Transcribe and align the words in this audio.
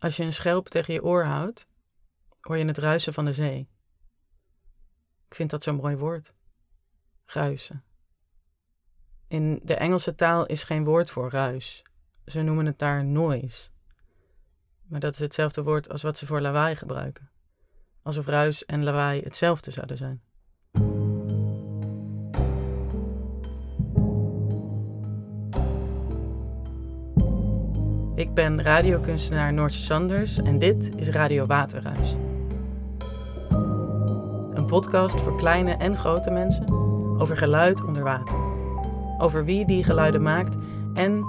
Als 0.00 0.16
je 0.16 0.24
een 0.24 0.32
schelp 0.32 0.68
tegen 0.68 0.94
je 0.94 1.02
oor 1.02 1.24
houdt, 1.24 1.68
hoor 2.40 2.56
je 2.56 2.64
het 2.64 2.78
ruisen 2.78 3.14
van 3.14 3.24
de 3.24 3.32
zee. 3.32 3.68
Ik 5.28 5.34
vind 5.34 5.50
dat 5.50 5.62
zo'n 5.62 5.74
mooi 5.74 5.96
woord. 5.96 6.32
Ruisen. 7.24 7.84
In 9.28 9.60
de 9.62 9.74
Engelse 9.74 10.14
taal 10.14 10.46
is 10.46 10.64
geen 10.64 10.84
woord 10.84 11.10
voor 11.10 11.30
ruis. 11.30 11.82
Ze 12.24 12.42
noemen 12.42 12.66
het 12.66 12.78
daar 12.78 13.04
noise. 13.04 13.68
Maar 14.82 15.00
dat 15.00 15.12
is 15.12 15.20
hetzelfde 15.20 15.62
woord 15.62 15.88
als 15.88 16.02
wat 16.02 16.18
ze 16.18 16.26
voor 16.26 16.40
lawaai 16.40 16.76
gebruiken. 16.76 17.30
Alsof 18.02 18.26
ruis 18.26 18.64
en 18.64 18.82
lawaai 18.82 19.20
hetzelfde 19.20 19.70
zouden 19.70 19.96
zijn. 19.96 20.22
Ik 28.20 28.34
ben 28.34 28.62
radiokunstenaar 28.62 29.52
Noortje 29.52 29.80
Sanders 29.80 30.38
en 30.42 30.58
dit 30.58 30.90
is 30.96 31.08
Radio 31.08 31.46
Waterruis. 31.46 32.16
Een 34.54 34.66
podcast 34.66 35.20
voor 35.20 35.36
kleine 35.36 35.72
en 35.72 35.96
grote 35.96 36.30
mensen 36.30 36.70
over 37.20 37.36
geluid 37.36 37.84
onder 37.84 38.02
water. 38.02 38.36
Over 39.18 39.44
wie 39.44 39.66
die 39.66 39.84
geluiden 39.84 40.22
maakt 40.22 40.56
en 40.94 41.24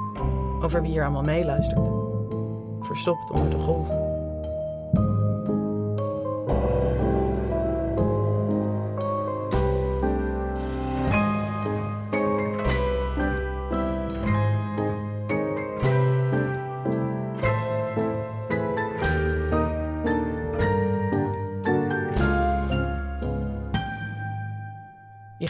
over 0.62 0.82
wie 0.82 0.98
er 0.98 1.04
allemaal 1.04 1.24
meeluistert. 1.24 1.90
Verstopt 2.82 3.32
onder 3.32 3.50
de 3.50 3.58
golven. 3.58 4.01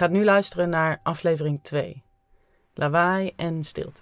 Gaat 0.01 0.11
nu 0.11 0.23
luisteren 0.23 0.69
naar 0.69 0.99
aflevering 1.03 1.63
2. 1.63 2.03
Lawaai 2.73 3.33
en 3.35 3.63
stilte. 3.63 4.01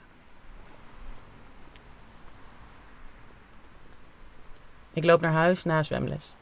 Ik 4.94 5.04
loop 5.04 5.22
naar 5.22 5.32
huis 5.32 5.64
na 5.64 5.84
zwemles. 5.84 6.36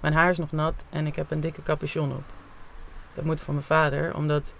Mijn 0.00 0.14
haar 0.14 0.30
is 0.30 0.38
nog 0.38 0.52
nat 0.52 0.84
en 0.90 1.06
ik 1.06 1.16
heb 1.16 1.30
een 1.30 1.40
dikke 1.40 1.62
capuchon 1.62 2.16
op. 2.16 2.24
Dat 3.14 3.24
moet 3.24 3.40
van 3.40 3.54
mijn 3.54 3.66
vader, 3.66 4.16
omdat 4.16 4.54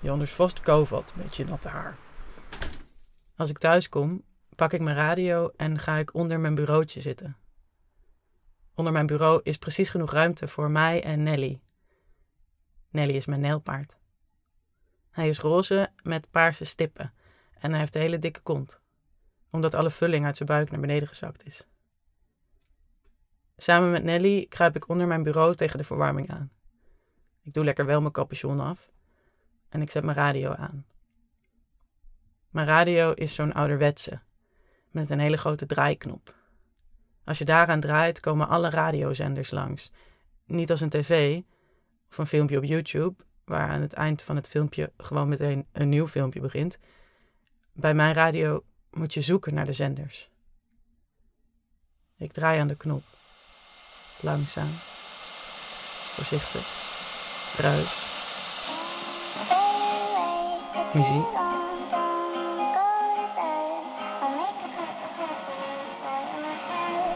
je 0.00 0.10
anders 0.10 0.32
vast 0.32 0.60
kou 0.60 0.86
valt 0.86 1.12
met 1.16 1.36
je 1.36 1.44
natte 1.44 1.68
haar. 1.68 1.96
Als 3.36 3.50
ik 3.50 3.58
thuis 3.58 3.88
kom, 3.88 4.22
pak 4.56 4.72
ik 4.72 4.80
mijn 4.80 4.96
radio 4.96 5.52
en 5.56 5.78
ga 5.78 5.96
ik 5.96 6.14
onder 6.14 6.40
mijn 6.40 6.54
bureautje 6.54 7.00
zitten. 7.00 7.36
Onder 8.74 8.92
mijn 8.92 9.06
bureau 9.06 9.40
is 9.42 9.58
precies 9.58 9.90
genoeg 9.90 10.12
ruimte 10.12 10.48
voor 10.48 10.70
mij 10.70 11.02
en 11.02 11.22
Nelly, 11.22 11.60
Nelly 12.90 13.16
is 13.16 13.26
mijn 13.26 13.40
nijlpaard. 13.40 13.98
Hij 15.10 15.28
is 15.28 15.38
roze 15.38 15.90
met 16.02 16.30
paarse 16.30 16.64
stippen 16.64 17.12
en 17.58 17.70
hij 17.70 17.80
heeft 17.80 17.94
een 17.94 18.00
hele 18.00 18.18
dikke 18.18 18.40
kont, 18.40 18.80
omdat 19.50 19.74
alle 19.74 19.90
vulling 19.90 20.24
uit 20.24 20.36
zijn 20.36 20.48
buik 20.48 20.70
naar 20.70 20.80
beneden 20.80 21.08
gezakt 21.08 21.46
is. 21.46 21.66
Samen 23.56 23.90
met 23.90 24.04
Nelly 24.04 24.46
kruip 24.48 24.76
ik 24.76 24.88
onder 24.88 25.06
mijn 25.06 25.22
bureau 25.22 25.54
tegen 25.54 25.78
de 25.78 25.84
verwarming 25.84 26.30
aan. 26.30 26.50
Ik 27.42 27.52
doe 27.52 27.64
lekker 27.64 27.86
wel 27.86 28.00
mijn 28.00 28.12
capuchon 28.12 28.60
af 28.60 28.90
en 29.68 29.82
ik 29.82 29.90
zet 29.90 30.04
mijn 30.04 30.16
radio 30.16 30.52
aan. 30.52 30.86
Mijn 32.50 32.66
radio 32.66 33.12
is 33.12 33.34
zo'n 33.34 33.52
ouderwetse, 33.52 34.20
met 34.90 35.10
een 35.10 35.18
hele 35.18 35.36
grote 35.36 35.66
draaiknop. 35.66 36.34
Als 37.24 37.38
je 37.38 37.44
daaraan 37.44 37.80
draait, 37.80 38.20
komen 38.20 38.48
alle 38.48 38.70
radiozenders 38.70 39.50
langs. 39.50 39.92
Niet 40.44 40.70
als 40.70 40.80
een 40.80 40.88
tv, 40.88 41.40
een 42.18 42.26
filmpje 42.26 42.56
op 42.56 42.64
YouTube, 42.64 43.24
waar 43.44 43.68
aan 43.68 43.80
het 43.80 43.92
eind 43.92 44.22
van 44.22 44.36
het 44.36 44.48
filmpje 44.48 44.92
gewoon 44.96 45.28
meteen 45.28 45.66
een 45.72 45.88
nieuw 45.88 46.08
filmpje 46.08 46.40
begint. 46.40 46.78
Bij 47.72 47.94
mijn 47.94 48.14
radio 48.14 48.64
moet 48.90 49.14
je 49.14 49.20
zoeken 49.20 49.54
naar 49.54 49.66
de 49.66 49.72
zenders. 49.72 50.28
Ik 52.16 52.32
draai 52.32 52.60
aan 52.60 52.68
de 52.68 52.76
knop. 52.76 53.02
Langzaam. 54.20 54.70
Voorzichtig. 56.14 56.78
Ruis. 57.58 58.08
Muziek. 60.94 61.26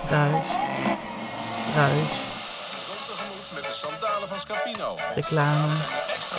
Ruis. 0.09 0.47
Ruis 1.75 2.09
van. 2.15 2.34
Reclame, 4.65 5.75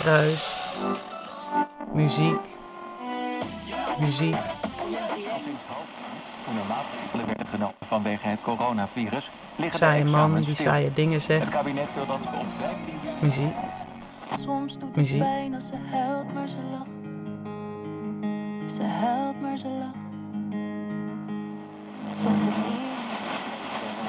ruis, 0.04 0.46
muziek, 1.92 2.40
muziek. 4.00 4.36
Vanwege 7.88 8.28
het 8.28 8.40
coronavirus, 8.42 9.30
liggen 9.56 9.78
Saaie 9.78 10.04
man 10.04 10.42
die 10.42 10.54
saaie 10.56 10.92
dingen 10.92 11.12
Het 11.14 11.22
zegt. 11.22 11.48
kabinet 11.48 11.88
wil 11.94 12.06
dat 12.06 12.18
15 12.58 12.94
Muziek. 13.20 13.54
Soms 14.44 14.72
doet 14.72 14.82
het 14.82 14.96
Muziek. 14.96 15.18
pijn 15.18 15.54
als 15.54 15.66
ze 15.66 15.76
huilt, 15.90 16.34
maar 16.34 16.48
ze 16.48 16.56
lacht. 16.70 16.94
Ze 18.76 18.82
huilt, 18.82 19.40
maar 19.40 19.56
ze 19.56 19.68
lacht. 19.68 20.04
Zegt 22.22 22.38
ze 22.42 22.48
niet. 22.48 22.84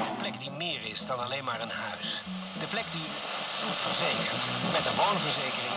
De 0.08 0.14
plek 0.18 0.38
die 0.40 0.50
meer 0.50 0.80
is 0.90 1.06
dan 1.06 1.18
alleen 1.18 1.44
maar 1.44 1.60
een 1.60 1.74
huis. 1.88 2.22
De 2.58 2.66
plek 2.66 2.84
die 2.92 3.07
verzekert. 3.86 4.44
Met 4.72 4.86
een 4.86 4.96
woonverzekering. 5.00 5.76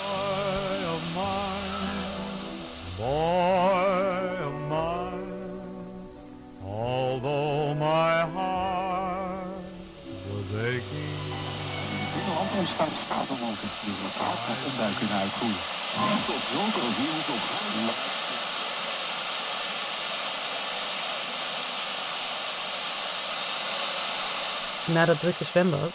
Boy 0.00 0.80
of 0.94 1.02
mine, 1.18 2.04
boy 3.00 4.34
of 4.48 4.56
mine, 4.74 5.28
although 6.64 7.74
my 7.74 8.14
heart 8.34 9.64
was 10.28 10.50
aching. 10.68 11.18
In 12.16 12.24
land 12.34 12.50
ontstaan 12.58 12.92
stapelwolken 13.04 13.70
die 13.84 13.94
lokaal 14.04 14.36
tot 14.46 14.60
onbuik 14.68 14.96
kunnen 14.98 15.16
uitgroeien. 15.16 15.64
Tot 16.26 16.42
zulke 16.52 16.80
virus 16.98 17.28
op 17.34 17.42
Na 24.84 25.04
dat 25.04 25.20
drukke 25.20 25.44
zwembad 25.44 25.92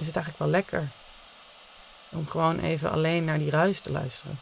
is 0.00 0.06
het 0.06 0.16
eigenlijk 0.16 0.38
wel 0.38 0.48
lekker. 0.48 0.88
Om 2.08 2.28
gewoon 2.28 2.58
even 2.58 2.90
alleen 2.90 3.24
naar 3.24 3.38
die 3.38 3.50
ruis 3.50 3.80
te 3.80 3.92
luisteren. 3.92 4.40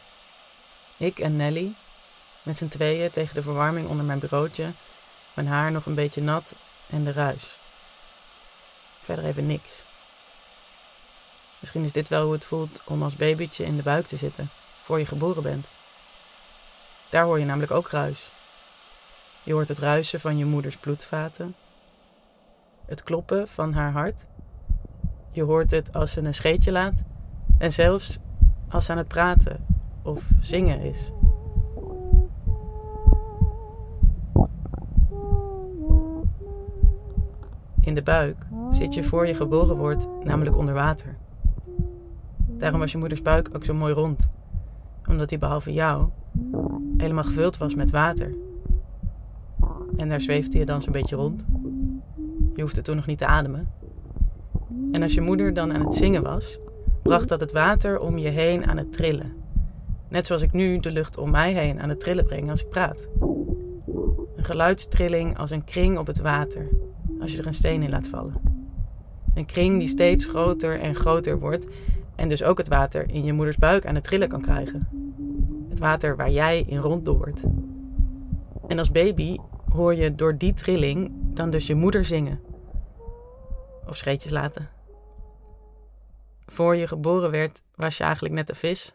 Ik 0.97 1.19
en 1.19 1.35
Nelly, 1.35 1.73
met 2.43 2.57
z'n 2.57 2.67
tweeën 2.67 3.11
tegen 3.11 3.35
de 3.35 3.41
verwarming 3.41 3.87
onder 3.87 4.05
mijn 4.05 4.19
bureautje, 4.19 4.71
mijn 5.33 5.47
haar 5.47 5.71
nog 5.71 5.85
een 5.85 5.95
beetje 5.95 6.21
nat 6.21 6.51
en 6.89 7.03
de 7.03 7.11
ruis. 7.11 7.43
Verder 9.03 9.25
even 9.25 9.47
niks. 9.47 9.83
Misschien 11.59 11.83
is 11.83 11.91
dit 11.91 12.07
wel 12.07 12.23
hoe 12.23 12.33
het 12.33 12.45
voelt 12.45 12.81
om 12.83 13.03
als 13.03 13.15
babytje 13.15 13.65
in 13.65 13.77
de 13.77 13.83
buik 13.83 14.07
te 14.07 14.17
zitten, 14.17 14.49
voor 14.83 14.99
je 14.99 15.05
geboren 15.05 15.43
bent. 15.43 15.65
Daar 17.09 17.23
hoor 17.23 17.39
je 17.39 17.45
namelijk 17.45 17.71
ook 17.71 17.89
ruis. 17.89 18.19
Je 19.43 19.53
hoort 19.53 19.67
het 19.67 19.77
ruisen 19.77 20.19
van 20.19 20.37
je 20.37 20.45
moeders 20.45 20.77
bloedvaten, 20.77 21.55
het 22.85 23.03
kloppen 23.03 23.47
van 23.47 23.73
haar 23.73 23.91
hart. 23.91 24.21
Je 25.31 25.43
hoort 25.43 25.71
het 25.71 25.93
als 25.93 26.11
ze 26.11 26.21
een 26.21 26.33
scheetje 26.33 26.71
laat 26.71 27.03
en 27.57 27.71
zelfs 27.71 28.19
als 28.69 28.85
ze 28.85 28.91
aan 28.91 28.97
het 28.97 29.07
praten 29.07 29.65
of 30.01 30.29
zingen 30.41 30.81
is. 30.81 31.11
In 37.79 37.95
de 37.95 38.03
buik 38.03 38.37
zit 38.71 38.93
je 38.93 39.03
voor 39.03 39.27
je 39.27 39.33
geboren 39.33 39.77
wordt 39.77 40.07
namelijk 40.23 40.57
onder 40.57 40.73
water. 40.73 41.17
Daarom 42.47 42.79
was 42.79 42.91
je 42.91 42.97
moeders 42.97 43.21
buik 43.21 43.49
ook 43.53 43.65
zo 43.65 43.73
mooi 43.73 43.93
rond, 43.93 44.29
omdat 45.07 45.29
die 45.29 45.37
behalve 45.37 45.73
jou 45.73 46.09
helemaal 46.97 47.23
gevuld 47.23 47.57
was 47.57 47.75
met 47.75 47.91
water. 47.91 48.33
En 49.97 50.09
daar 50.09 50.21
zweefde 50.21 50.57
je 50.57 50.65
dan 50.65 50.81
zo'n 50.81 50.91
beetje 50.91 51.15
rond. 51.15 51.45
Je 52.55 52.61
hoefde 52.61 52.81
toen 52.81 52.95
nog 52.95 53.05
niet 53.05 53.17
te 53.17 53.25
ademen. 53.25 53.67
En 54.91 55.03
als 55.03 55.13
je 55.13 55.21
moeder 55.21 55.53
dan 55.53 55.73
aan 55.73 55.85
het 55.85 55.93
zingen 55.93 56.23
was, 56.23 56.59
bracht 57.01 57.29
dat 57.29 57.39
het 57.39 57.51
water 57.51 57.99
om 57.99 58.17
je 58.17 58.29
heen 58.29 58.65
aan 58.65 58.77
het 58.77 58.93
trillen. 58.93 59.33
Net 60.07 60.25
zoals 60.25 60.41
ik 60.41 60.51
nu 60.51 60.79
de 60.79 60.91
lucht 60.91 61.17
om 61.17 61.31
mij 61.31 61.53
heen 61.53 61.81
aan 61.81 61.89
het 61.89 61.99
trillen 61.99 62.25
breng 62.25 62.49
als 62.49 62.61
ik 62.61 62.69
praat. 62.69 63.07
Een 64.35 64.45
geluidstrilling 64.45 65.37
als 65.37 65.51
een 65.51 65.63
kring 65.63 65.97
op 65.97 66.07
het 66.07 66.19
water, 66.19 66.67
als 67.21 67.31
je 67.31 67.37
er 67.37 67.47
een 67.47 67.53
steen 67.53 67.83
in 67.83 67.89
laat 67.89 68.07
vallen. 68.07 68.33
Een 69.33 69.45
kring 69.45 69.79
die 69.79 69.87
steeds 69.87 70.25
groter 70.25 70.79
en 70.79 70.95
groter 70.95 71.39
wordt 71.39 71.67
en 72.15 72.29
dus 72.29 72.43
ook 72.43 72.57
het 72.57 72.67
water 72.67 73.09
in 73.09 73.23
je 73.23 73.33
moeders 73.33 73.57
buik 73.57 73.85
aan 73.85 73.95
het 73.95 74.03
trillen 74.03 74.29
kan 74.29 74.41
krijgen. 74.41 74.87
Het 75.69 75.79
water 75.79 76.15
waar 76.15 76.31
jij 76.31 76.63
in 76.67 76.77
ronddoort. 76.77 77.41
En 78.67 78.79
als 78.79 78.91
baby 78.91 79.37
hoor 79.71 79.95
je 79.95 80.15
door 80.15 80.37
die 80.37 80.53
trilling 80.53 81.11
dan 81.33 81.49
dus 81.49 81.67
je 81.67 81.75
moeder 81.75 82.05
zingen. 82.05 82.39
Of 83.87 83.95
scheetjes 83.95 84.31
laten. 84.31 84.78
Voor 86.51 86.75
je 86.75 86.87
geboren 86.87 87.31
werd, 87.31 87.61
was 87.75 87.97
je 87.97 88.03
eigenlijk 88.03 88.33
net 88.33 88.49
een 88.49 88.55
vis. 88.55 88.93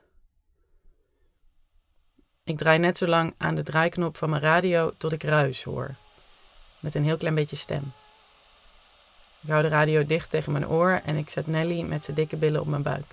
Ik 2.45 2.59
draai 2.59 2.79
net 2.79 2.99
zo 2.99 3.06
lang 3.06 3.35
aan 3.39 3.55
de 3.55 3.62
draaiknop 3.62 4.17
van 4.17 4.31
mijn 4.31 4.43
radio 4.43 4.93
tot 4.99 5.12
ik 5.12 5.23
ruis 5.23 5.62
hoor. 5.62 5.95
Met 6.81 6.95
een 6.95 7.05
heel 7.05 7.17
klein 7.17 7.35
beetje 7.35 7.56
stem. 7.56 7.93
Ik 9.41 9.51
hou 9.51 9.62
de 9.62 9.69
radio 9.69 10.06
dicht 10.06 10.31
tegen 10.31 10.53
mijn 10.53 10.69
oor 10.69 11.01
en 11.05 11.17
ik 11.17 11.31
zet 11.31 11.47
Nelly 11.47 11.81
met 11.81 12.05
zijn 12.05 12.17
dikke 12.17 12.37
billen 12.37 12.61
op 12.61 12.67
mijn 12.67 12.83
buik. 12.83 13.06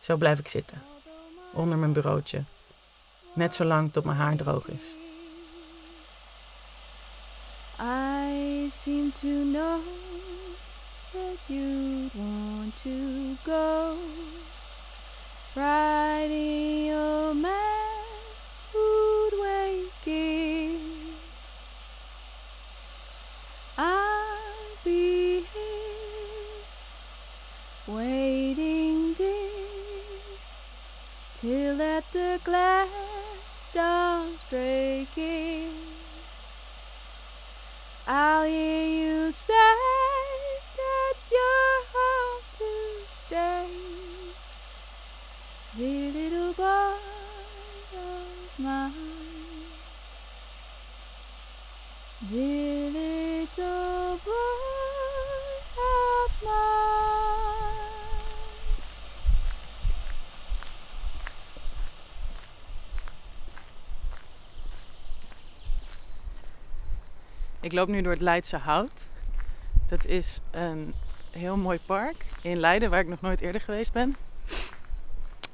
Zo 0.00 0.16
blijf 0.16 0.38
ik 0.38 0.48
zitten, 0.48 0.82
onder 1.52 1.78
mijn 1.78 1.92
bureautje, 1.92 2.42
net 3.32 3.54
zo 3.54 3.64
lang 3.64 3.92
tot 3.92 4.04
mijn 4.04 4.16
haar 4.16 4.36
droog 4.36 4.68
is. 4.68 4.84
I 7.80 8.68
seem 8.70 9.12
to 9.12 9.28
know 9.52 9.80
that 11.12 11.36
you'd 11.46 12.10
want 12.14 12.74
to 12.76 13.36
go 13.44 13.98
riding 15.54 16.86
your 16.86 17.34
mad 17.34 17.62
waking. 19.42 20.78
I'll 23.76 24.78
be 24.84 25.40
here 25.40 26.64
waiting, 27.86 29.12
dear, 29.12 29.36
till 31.36 31.82
at 31.82 32.10
the 32.12 32.40
glad 32.42 32.88
dawn's 33.74 34.42
breaking. 34.48 35.72
I'll 38.06 38.44
hear 38.46 38.86
you 38.86 39.32
say 39.32 40.11
Ik 67.60 67.72
loop 67.72 67.88
nu 67.88 68.02
door 68.02 68.12
het 68.12 68.20
Leidse 68.20 68.56
Hout. 68.56 69.08
Dat 69.88 70.04
is 70.04 70.40
een 70.50 70.94
heel 71.30 71.56
mooi 71.56 71.78
park 71.86 72.24
in 72.42 72.60
Leiden, 72.60 72.90
waar 72.90 73.00
ik 73.00 73.08
nog 73.08 73.20
nooit 73.20 73.40
eerder 73.40 73.60
geweest 73.60 73.92
ben. 73.92 74.16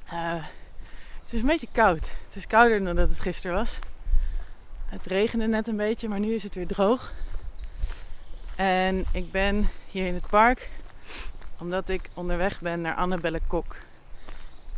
Eh, 0.08 0.44
het 1.28 1.36
is 1.36 1.42
een 1.42 1.48
beetje 1.52 1.68
koud. 1.72 2.06
Het 2.26 2.36
is 2.36 2.46
kouder 2.46 2.84
dan 2.84 2.96
dat 2.96 3.08
het 3.08 3.20
gisteren 3.20 3.56
was. 3.56 3.78
Het 4.86 5.06
regende 5.06 5.46
net 5.46 5.66
een 5.66 5.76
beetje, 5.76 6.08
maar 6.08 6.20
nu 6.20 6.34
is 6.34 6.42
het 6.42 6.54
weer 6.54 6.66
droog. 6.66 7.12
En 8.56 9.04
ik 9.12 9.30
ben 9.30 9.68
hier 9.90 10.06
in 10.06 10.14
het 10.14 10.26
park 10.26 10.70
omdat 11.58 11.88
ik 11.88 12.10
onderweg 12.14 12.60
ben 12.60 12.80
naar 12.80 12.94
Annabelle 12.94 13.40
Kok. 13.46 13.76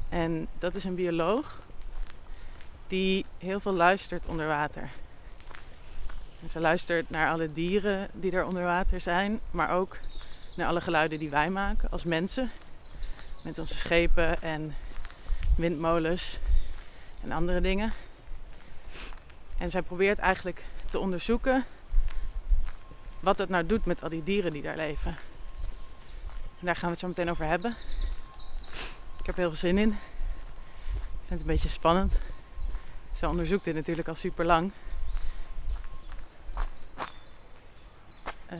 En 0.09 0.49
dat 0.59 0.75
is 0.75 0.85
een 0.85 0.95
bioloog 0.95 1.59
die 2.87 3.25
heel 3.39 3.61
veel 3.61 3.75
luistert 3.75 4.27
onder 4.27 4.47
water. 4.47 4.91
En 6.43 6.51
ze 6.51 6.61
luistert 6.61 7.11
naar 7.11 7.31
alle 7.31 7.53
dieren 7.53 8.09
die 8.13 8.33
er 8.33 8.45
onder 8.45 8.63
water 8.63 9.01
zijn, 9.01 9.41
maar 9.53 9.71
ook 9.71 9.99
naar 10.57 10.67
alle 10.67 10.81
geluiden 10.81 11.19
die 11.19 11.31
wij 11.31 11.51
maken 11.51 11.91
als 11.91 12.05
mensen. 12.05 12.51
Met 13.45 13.59
onze 13.59 13.75
schepen 13.75 14.41
en 14.43 14.75
windmolens 15.61 16.39
en 17.23 17.33
andere 17.33 17.61
dingen. 17.61 17.93
En 19.59 19.71
zij 19.71 19.83
probeert 19.83 20.19
eigenlijk 20.19 20.65
te 20.91 20.99
onderzoeken 20.99 21.65
wat 23.21 23.39
het 23.39 23.49
nou 23.49 23.67
doet 23.67 23.85
met 23.85 24.03
al 24.03 24.09
die 24.09 24.23
dieren 24.23 24.53
die 24.53 24.63
daar 24.63 24.77
leven. 24.77 25.17
En 26.61 26.67
daar 26.67 26.77
gaan 26.77 26.85
we 26.85 26.91
het 26.91 26.99
zo 26.99 27.09
meteen 27.09 27.31
over 27.31 27.45
hebben. 27.45 27.75
Ik 29.19 29.27
heb 29.27 29.37
heel 29.37 29.49
veel 29.49 29.57
zin 29.57 29.79
in. 29.79 29.89
Ik 29.89 29.97
vind 31.27 31.29
het 31.29 31.41
een 31.41 31.47
beetje 31.47 31.69
spannend. 31.69 32.13
Ze 33.15 33.29
onderzoekt 33.29 33.65
dit 33.65 33.75
natuurlijk 33.75 34.09
al 34.09 34.15
super 34.15 34.45
lang. 34.45 34.73
Eh, 38.47 38.59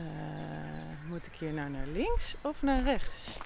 moet 1.05 1.25
ik 1.25 1.33
hier 1.39 1.53
nou 1.53 1.69
naar 1.69 1.87
links 1.87 2.35
of 2.41 2.61
naar 2.61 2.83
rechts? 2.83 3.37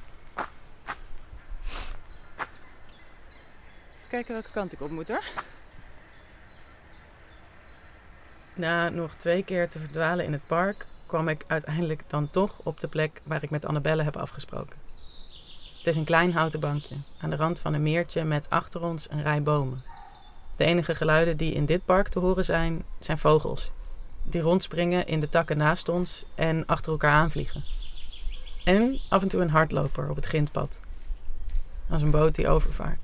Kijken 4.09 4.33
welke 4.33 4.51
kant 4.51 4.71
ik 4.71 4.81
op 4.81 4.89
moet 4.89 5.07
hoor. 5.07 5.23
Na 8.53 8.89
nog 8.89 9.13
twee 9.13 9.43
keer 9.43 9.69
te 9.69 9.79
verdwalen 9.79 10.25
in 10.25 10.31
het 10.31 10.47
park, 10.47 10.85
kwam 11.05 11.27
ik 11.27 11.43
uiteindelijk 11.47 12.03
dan 12.07 12.29
toch 12.31 12.53
op 12.63 12.79
de 12.79 12.87
plek 12.87 13.21
waar 13.23 13.43
ik 13.43 13.49
met 13.49 13.65
Annabelle 13.65 14.03
heb 14.03 14.17
afgesproken. 14.17 14.77
Het 15.77 15.87
is 15.87 15.95
een 15.95 16.05
klein 16.05 16.33
houten 16.33 16.59
bankje 16.59 16.95
aan 17.17 17.29
de 17.29 17.35
rand 17.35 17.59
van 17.59 17.73
een 17.73 17.83
meertje 17.83 18.23
met 18.23 18.49
achter 18.49 18.83
ons 18.83 19.09
een 19.09 19.23
rij 19.23 19.41
bomen. 19.41 19.83
De 20.57 20.65
enige 20.65 20.95
geluiden 20.95 21.37
die 21.37 21.53
in 21.53 21.65
dit 21.65 21.85
park 21.85 22.07
te 22.07 22.19
horen 22.19 22.45
zijn, 22.45 22.83
zijn 22.99 23.17
vogels 23.17 23.71
die 24.25 24.41
rondspringen 24.41 25.07
in 25.07 25.19
de 25.19 25.29
takken 25.29 25.57
naast 25.57 25.89
ons 25.89 26.25
en 26.35 26.65
achter 26.65 26.91
elkaar 26.91 27.11
aanvliegen. 27.11 27.63
En 28.63 28.99
af 29.09 29.21
en 29.21 29.27
toe 29.27 29.41
een 29.41 29.49
hardloper 29.49 30.09
op 30.09 30.15
het 30.15 30.25
grindpad. 30.25 30.79
Als 31.89 32.01
een 32.01 32.11
boot 32.11 32.35
die 32.35 32.47
overvaart. 32.47 32.99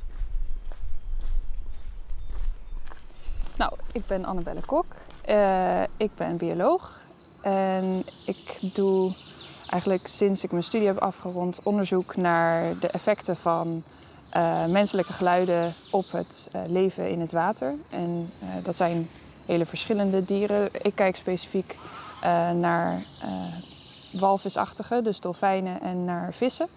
Nou, 3.62 3.74
ik 3.92 4.06
ben 4.06 4.26
Annabelle 4.26 4.62
Kok. 4.62 4.86
Eh, 5.26 5.82
ik 5.98 6.12
ben 6.18 6.38
bioloog. 6.38 7.02
En 7.42 8.06
ik 8.26 8.74
doe 8.74 9.14
eigenlijk 9.70 10.08
sinds 10.08 10.44
ik 10.44 10.52
mijn 10.52 10.64
studie 10.64 10.88
heb 10.88 10.98
afgerond 10.98 11.60
onderzoek 11.64 12.16
naar 12.16 12.80
de 12.80 12.88
effecten 12.88 13.36
van 13.36 13.84
eh, 14.30 14.66
menselijke 14.66 15.14
geluiden 15.14 15.74
op 15.92 16.12
het 16.12 16.50
eh, 16.52 16.62
leven 16.68 17.10
in 17.10 17.20
het 17.20 17.32
water. 17.32 17.76
En 17.90 18.30
dat 18.64 18.76
zijn 18.76 19.10
hele 19.46 19.66
verschillende 19.66 20.26
dieren. 20.26 20.70
Ik 20.82 20.96
kijk 20.96 21.16
specifiek 21.16 21.78
naar 22.56 23.04
uh, 23.24 24.22
walvisachtige, 24.22 25.02
dus 25.02 25.20
dolfijnen 25.20 25.82
en 25.82 26.06
naar 26.06 26.34
vissen. 26.34 26.68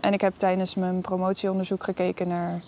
En 0.00 0.12
ik 0.12 0.20
heb 0.20 0.34
tijdens 0.36 0.74
mijn 0.74 1.00
promotieonderzoek 1.00 1.84
gekeken 1.84 2.28
naar 2.28 2.62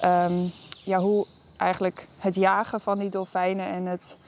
ehm, 0.00 0.48
ja, 0.84 0.98
hoe 0.98 1.26
eigenlijk 1.58 2.06
het 2.18 2.34
jagen 2.34 2.80
van 2.80 2.98
die 2.98 3.10
dolfijnen 3.10 3.66
en 3.66 3.86
het 3.86 4.18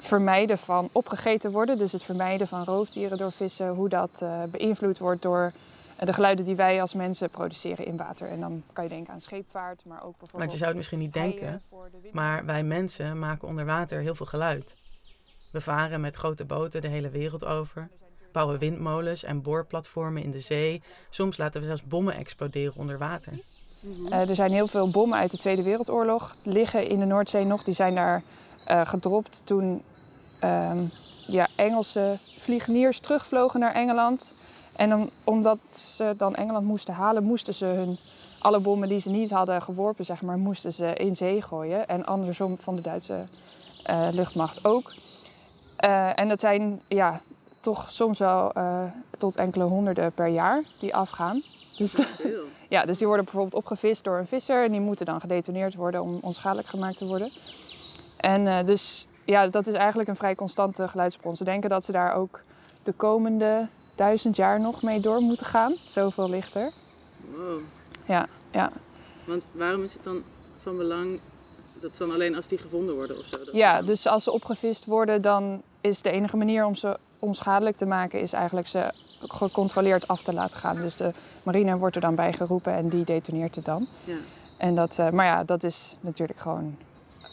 vermijden 0.00 0.58
van 0.58 0.88
opgegeten 0.92 1.50
worden, 1.50 1.78
dus 1.78 1.92
het 1.92 2.02
vermijden 2.02 2.48
van 2.48 2.64
roofdieren 2.64 3.18
door 3.18 3.32
vissen, 3.32 3.68
hoe 3.68 3.88
dat 3.88 4.24
beïnvloed 4.50 4.98
wordt 4.98 5.22
door 5.22 5.52
de 5.98 6.12
geluiden 6.12 6.44
die 6.44 6.56
wij 6.56 6.80
als 6.80 6.94
mensen 6.94 7.30
produceren 7.30 7.86
in 7.86 7.96
water. 7.96 8.28
En 8.28 8.40
dan 8.40 8.62
kan 8.72 8.84
je 8.84 8.90
denken 8.90 9.12
aan 9.12 9.20
scheepvaart, 9.20 9.84
maar 9.84 10.04
ook 10.04 10.18
bijvoorbeeld... 10.18 10.38
Want 10.38 10.52
je 10.52 10.56
zou 10.56 10.68
het 10.68 10.76
misschien 10.76 10.98
niet 10.98 11.12
denken, 11.12 11.62
maar 12.12 12.44
wij 12.44 12.62
mensen 12.62 13.18
maken 13.18 13.48
onder 13.48 13.64
water 13.64 14.00
heel 14.00 14.14
veel 14.14 14.26
geluid. 14.26 14.74
We 15.52 15.60
varen 15.60 16.00
met 16.00 16.16
grote 16.16 16.44
boten 16.44 16.80
de 16.80 16.88
hele 16.88 17.10
wereld 17.10 17.44
over, 17.44 17.88
bouwen 18.32 18.58
windmolens 18.58 19.24
en 19.24 19.42
boorplatformen 19.42 20.22
in 20.22 20.30
de 20.30 20.40
zee. 20.40 20.82
Soms 21.10 21.36
laten 21.36 21.60
we 21.60 21.66
zelfs 21.66 21.82
bommen 21.82 22.14
exploderen 22.14 22.76
onder 22.76 22.98
water. 22.98 23.32
Uh, 23.86 24.28
er 24.28 24.34
zijn 24.34 24.52
heel 24.52 24.68
veel 24.68 24.90
bommen 24.90 25.18
uit 25.18 25.30
de 25.30 25.36
Tweede 25.36 25.62
Wereldoorlog 25.62 26.36
liggen 26.44 26.88
in 26.88 26.98
de 26.98 27.04
Noordzee 27.04 27.44
nog. 27.44 27.64
Die 27.64 27.74
zijn 27.74 27.94
daar 27.94 28.22
uh, 28.68 28.80
gedropt 28.86 29.42
toen 29.44 29.82
um, 30.44 30.90
ja, 31.26 31.48
Engelse 31.56 32.18
vliegeniers 32.36 33.00
terugvlogen 33.00 33.60
naar 33.60 33.74
Engeland. 33.74 34.34
En 34.76 34.94
om, 34.94 35.10
omdat 35.24 35.58
ze 35.66 36.14
dan 36.16 36.34
Engeland 36.34 36.66
moesten 36.66 36.94
halen, 36.94 37.24
moesten 37.24 37.54
ze 37.54 37.66
hun 37.66 37.98
alle 38.38 38.60
bommen 38.60 38.88
die 38.88 38.98
ze 38.98 39.10
niet 39.10 39.30
hadden 39.30 39.62
geworpen, 39.62 40.04
zeg 40.04 40.22
maar, 40.22 40.38
moesten 40.38 40.72
ze 40.72 40.94
in 40.94 41.16
zee 41.16 41.42
gooien. 41.42 41.88
En 41.88 42.04
andersom 42.04 42.58
van 42.58 42.76
de 42.76 42.82
Duitse 42.82 43.26
uh, 43.90 44.08
luchtmacht 44.10 44.64
ook. 44.64 44.94
En 46.14 46.28
dat 46.28 46.40
zijn 46.40 46.80
ja, 46.88 47.20
toch 47.60 47.90
soms 47.90 48.18
wel 48.18 48.52
tot 49.18 49.36
enkele 49.36 49.64
honderden 49.64 50.12
per 50.12 50.28
jaar 50.28 50.62
die 50.78 50.94
afgaan. 50.94 51.42
Dus, 51.76 52.00
ja, 52.68 52.84
dus 52.84 52.98
die 52.98 53.06
worden 53.06 53.24
bijvoorbeeld 53.24 53.54
opgevist 53.54 54.04
door 54.04 54.18
een 54.18 54.26
visser 54.26 54.64
en 54.64 54.72
die 54.72 54.80
moeten 54.80 55.06
dan 55.06 55.20
gedetoneerd 55.20 55.74
worden 55.74 56.02
om 56.02 56.18
onschadelijk 56.22 56.68
gemaakt 56.68 56.96
te 56.96 57.06
worden. 57.06 57.32
En 58.16 58.66
dus 58.66 59.06
ja, 59.24 59.48
dat 59.48 59.66
is 59.66 59.74
eigenlijk 59.74 60.08
een 60.08 60.16
vrij 60.16 60.34
constante 60.34 60.88
geluidsbron. 60.88 61.36
Ze 61.36 61.44
denken 61.44 61.70
dat 61.70 61.84
ze 61.84 61.92
daar 61.92 62.14
ook 62.14 62.40
de 62.82 62.92
komende 62.92 63.68
duizend 63.94 64.36
jaar 64.36 64.60
nog 64.60 64.82
mee 64.82 65.00
door 65.00 65.20
moeten 65.20 65.46
gaan. 65.46 65.74
Zoveel 65.86 66.30
lichter. 66.30 66.72
Wow. 67.36 67.60
Ja, 68.06 68.26
ja. 68.50 68.72
Want 69.24 69.46
waarom 69.52 69.82
is 69.82 69.92
het 69.92 70.04
dan 70.04 70.22
van 70.62 70.76
belang 70.76 71.20
dat 71.80 71.92
is 71.92 71.98
dan 71.98 72.12
alleen 72.12 72.36
als 72.36 72.46
die 72.46 72.58
gevonden 72.58 72.94
worden 72.94 73.18
of 73.18 73.26
zo? 73.30 73.50
Ja, 73.52 73.82
dus 73.82 74.06
als 74.06 74.24
ze 74.24 74.32
opgevist 74.32 74.84
worden, 74.84 75.22
dan 75.22 75.62
is 75.86 76.02
de 76.02 76.10
enige 76.10 76.36
manier 76.36 76.64
om 76.64 76.74
ze 76.74 76.98
onschadelijk 77.18 77.76
te 77.76 77.86
maken, 77.86 78.20
is 78.20 78.32
eigenlijk 78.32 78.66
ze 78.66 78.92
gecontroleerd 79.20 80.08
af 80.08 80.22
te 80.22 80.32
laten 80.32 80.58
gaan. 80.58 80.76
Dus 80.76 80.96
de 80.96 81.12
marine 81.42 81.78
wordt 81.78 81.94
er 81.94 82.00
dan 82.00 82.14
bij 82.14 82.32
geroepen 82.32 82.72
en 82.72 82.88
die 82.88 83.04
detoneert 83.04 83.54
het 83.54 83.64
dan. 83.64 83.86
Ja. 84.04 84.16
En 84.58 84.74
dat, 84.74 84.98
eh, 84.98 85.10
maar 85.10 85.26
ja, 85.26 85.44
dat 85.44 85.62
is 85.62 85.96
natuurlijk 86.00 86.38
gewoon 86.38 86.76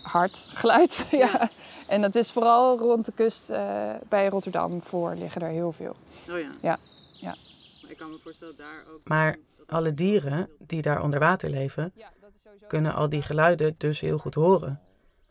hard 0.02 0.48
geluid. 0.50 1.08
ja. 1.26 1.50
En 1.88 2.02
dat 2.02 2.16
is 2.16 2.32
vooral 2.32 2.78
rond 2.78 3.06
de 3.06 3.12
kust 3.12 3.50
eh, 3.50 3.62
bij 4.10 4.30
Rotterdam 4.30 4.82
voor 4.82 5.16
liggen 5.16 5.42
er 5.42 5.48
heel 5.48 5.72
veel. 5.72 5.96
Oh 6.30 6.40
ja. 6.40 6.50
Ja, 6.60 6.78
ja. 7.12 7.36
Maar 7.82 7.92
ik 7.92 7.98
kan 7.98 8.10
me 8.10 8.20
voorstellen 8.24 8.56
daar 8.58 8.84
ook... 8.94 9.00
Maar 9.04 9.38
alle 9.68 9.94
dieren 9.94 10.50
die 10.58 10.82
daar 10.82 11.02
onder 11.04 11.20
water 11.20 11.50
leven, 11.50 11.92
Ja, 11.96 12.10
dat 12.22 12.30
is 12.36 12.42
sowieso 12.42 12.68
kunnen 12.68 12.94
al 12.94 13.10
die 13.10 13.22
geluiden 13.22 13.76
dus 13.78 14.00
heel 14.00 14.18
goed 14.18 14.36
horen. 14.36 14.82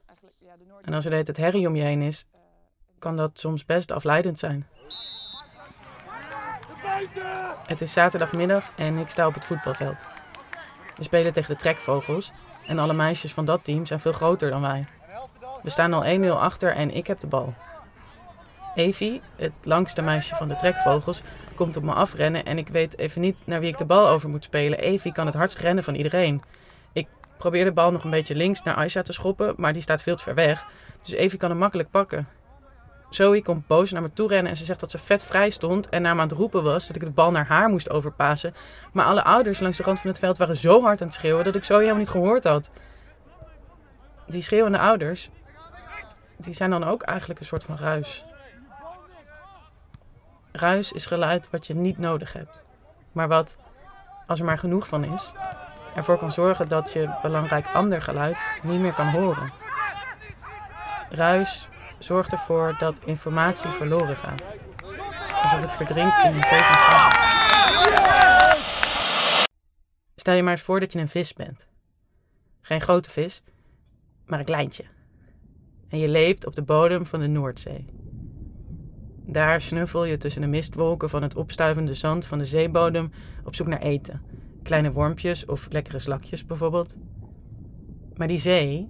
Eigenlijk, 0.07 0.37
ja, 0.38 0.57
de 0.57 0.64
Noord- 0.69 0.87
En 0.87 0.95
als 0.95 1.05
er 1.05 1.11
de 1.11 1.17
hele 1.17 1.33
tijd 1.33 1.47
herrie 1.47 1.69
om 1.69 1.76
je 1.76 1.83
heen 1.83 2.02
is, 2.02 2.26
kan 3.02 3.16
dat 3.16 3.38
soms 3.38 3.64
best 3.64 3.90
afleidend 3.92 4.38
zijn. 4.38 4.66
Het 7.66 7.80
is 7.80 7.92
zaterdagmiddag 7.92 8.71
en 8.76 8.99
ik 8.99 9.09
sta 9.09 9.26
op 9.26 9.35
het 9.35 9.44
voetbalveld. 9.44 9.97
We 10.97 11.02
spelen 11.02 11.32
tegen 11.32 11.54
de 11.54 11.61
trekvogels 11.61 12.32
en 12.66 12.78
alle 12.78 12.92
meisjes 12.92 13.32
van 13.32 13.44
dat 13.44 13.64
team 13.64 13.87
zijn 13.87 14.00
veel 14.00 14.12
groter 14.12 14.50
dan 14.50 14.61
wij. 14.61 14.85
We 15.62 15.71
staan 15.71 15.92
al 15.92 16.21
1-0 16.21 16.28
achter 16.28 16.75
en 16.75 16.94
ik 16.94 17.06
heb 17.06 17.21
de 17.21 17.26
bal. 17.26 17.54
Evie, 18.75 19.21
het 19.37 19.52
langste 19.62 20.02
meisje 20.02 20.35
van 20.35 20.49
de 20.49 20.56
trekvogels, 20.56 21.23
komt 21.54 21.76
op 21.76 21.82
me 21.82 21.92
afrennen 21.92 22.44
en 22.44 22.59
ik 22.59 22.68
weet 22.68 22.99
even 22.99 23.21
niet 23.21 23.42
naar 23.47 23.61
wie 23.61 23.71
ik 23.71 23.78
de 23.78 23.85
bal 23.85 24.09
over 24.09 24.28
moet 24.28 24.44
spelen. 24.44 24.78
Evie 24.78 25.12
kan 25.12 25.26
het 25.26 25.35
hardst 25.35 25.59
rennen 25.59 25.85
van 25.85 25.94
iedereen. 25.94 26.42
Ik 26.92 27.09
probeer 27.38 27.64
de 27.64 27.73
bal 27.73 27.92
nog 27.92 28.04
een 28.04 28.11
beetje 28.11 28.35
links 28.35 28.62
naar 28.62 28.75
Aisha 28.75 29.02
te 29.02 29.12
schoppen, 29.12 29.54
maar 29.56 29.73
die 29.73 29.82
staat 29.82 30.02
veel 30.02 30.16
te 30.16 30.23
ver 30.23 30.35
weg. 30.35 30.64
Dus 31.02 31.12
Evie 31.12 31.38
kan 31.38 31.50
hem 31.50 31.59
makkelijk 31.59 31.90
pakken. 31.90 32.28
Zoe 33.14 33.42
komt 33.42 33.66
boos 33.66 33.90
naar 33.90 34.02
me 34.02 34.12
toe 34.12 34.28
rennen 34.28 34.50
en 34.50 34.57
ze 34.57 34.64
zegt 34.64 34.81
dat 34.81 34.90
ze 34.90 34.99
vet 34.99 35.25
vrij 35.25 35.50
stond 35.50 35.88
en 35.88 36.02
naar 36.02 36.14
me 36.14 36.21
aan 36.21 36.28
het 36.28 36.37
roepen 36.37 36.62
was 36.62 36.87
dat 36.87 36.97
ik 36.97 37.02
de 37.02 37.11
bal 37.11 37.31
naar 37.31 37.47
haar 37.47 37.69
moest 37.69 37.90
overpassen. 37.90 38.54
Maar 38.92 39.04
alle 39.04 39.23
ouders 39.25 39.61
langs 39.61 39.76
de 39.76 39.83
rand 39.83 40.00
van 40.00 40.11
het 40.11 40.19
veld 40.19 40.38
waren 40.38 40.57
zo 40.57 40.83
hard 40.83 41.00
aan 41.00 41.07
het 41.07 41.16
schreeuwen 41.16 41.45
dat 41.45 41.54
ik 41.54 41.64
Zoe 41.64 41.78
helemaal 41.78 41.99
niet 41.99 42.09
gehoord 42.09 42.45
had. 42.45 42.71
Die 44.26 44.42
schreeuwende 44.42 44.78
ouders, 44.78 45.31
die 46.37 46.54
zijn 46.54 46.71
dan 46.71 46.85
ook 46.85 47.02
eigenlijk 47.02 47.40
een 47.40 47.47
soort 47.47 47.64
van 47.64 47.76
ruis. 47.76 48.25
Ruis 50.52 50.92
is 50.92 51.07
geluid 51.07 51.50
wat 51.50 51.66
je 51.66 51.75
niet 51.75 51.99
nodig 51.99 52.33
hebt, 52.33 52.64
maar 53.12 53.28
wat, 53.28 53.57
als 54.26 54.38
er 54.38 54.45
maar 54.45 54.59
genoeg 54.59 54.88
van 54.88 55.04
is, 55.04 55.33
ervoor 55.95 56.19
kan 56.19 56.33
zorgen 56.33 56.69
dat 56.69 56.92
je 56.92 57.14
belangrijk 57.23 57.66
ander 57.75 58.02
geluid 58.02 58.47
niet 58.62 58.81
meer 58.81 58.92
kan 58.92 59.11
horen. 59.11 59.52
Ruis 61.11 61.69
zorgt 62.02 62.32
ervoor 62.32 62.76
dat 62.78 63.00
informatie 63.04 63.71
verloren 63.71 64.16
gaat. 64.16 64.42
Alsof 65.42 65.61
het 65.61 65.75
verdrinkt 65.75 66.18
in 66.25 66.35
een 66.35 66.44
zee 66.44 66.61
van. 66.61 67.11
Stel 70.16 70.35
je 70.35 70.42
maar 70.42 70.52
eens 70.52 70.62
voor 70.62 70.80
dat 70.80 70.92
je 70.92 70.99
een 70.99 71.09
vis 71.09 71.32
bent. 71.32 71.66
Geen 72.61 72.80
grote 72.80 73.11
vis, 73.11 73.42
maar 74.26 74.38
een 74.38 74.44
kleintje. 74.44 74.85
En 75.88 75.99
je 75.99 76.09
leeft 76.09 76.47
op 76.47 76.54
de 76.54 76.62
bodem 76.62 77.06
van 77.06 77.21
de 77.21 77.26
Noordzee. 77.26 77.87
Daar 79.26 79.61
snuffel 79.61 80.04
je 80.04 80.16
tussen 80.16 80.42
de 80.42 80.49
mistwolken 80.49 81.11
van 81.11 81.23
het 81.23 81.37
opstuivende 81.37 81.94
zand 81.94 82.26
van 82.26 82.38
de 82.38 82.44
zeebodem 82.44 83.12
op 83.44 83.54
zoek 83.54 83.66
naar 83.66 83.80
eten. 83.80 84.23
Kleine 84.62 84.92
wormpjes 84.92 85.44
of 85.44 85.66
lekkere 85.71 85.99
slakjes 85.99 86.47
bijvoorbeeld. 86.47 86.94
Maar 88.14 88.28
die 88.28 88.38
zee, 88.38 88.88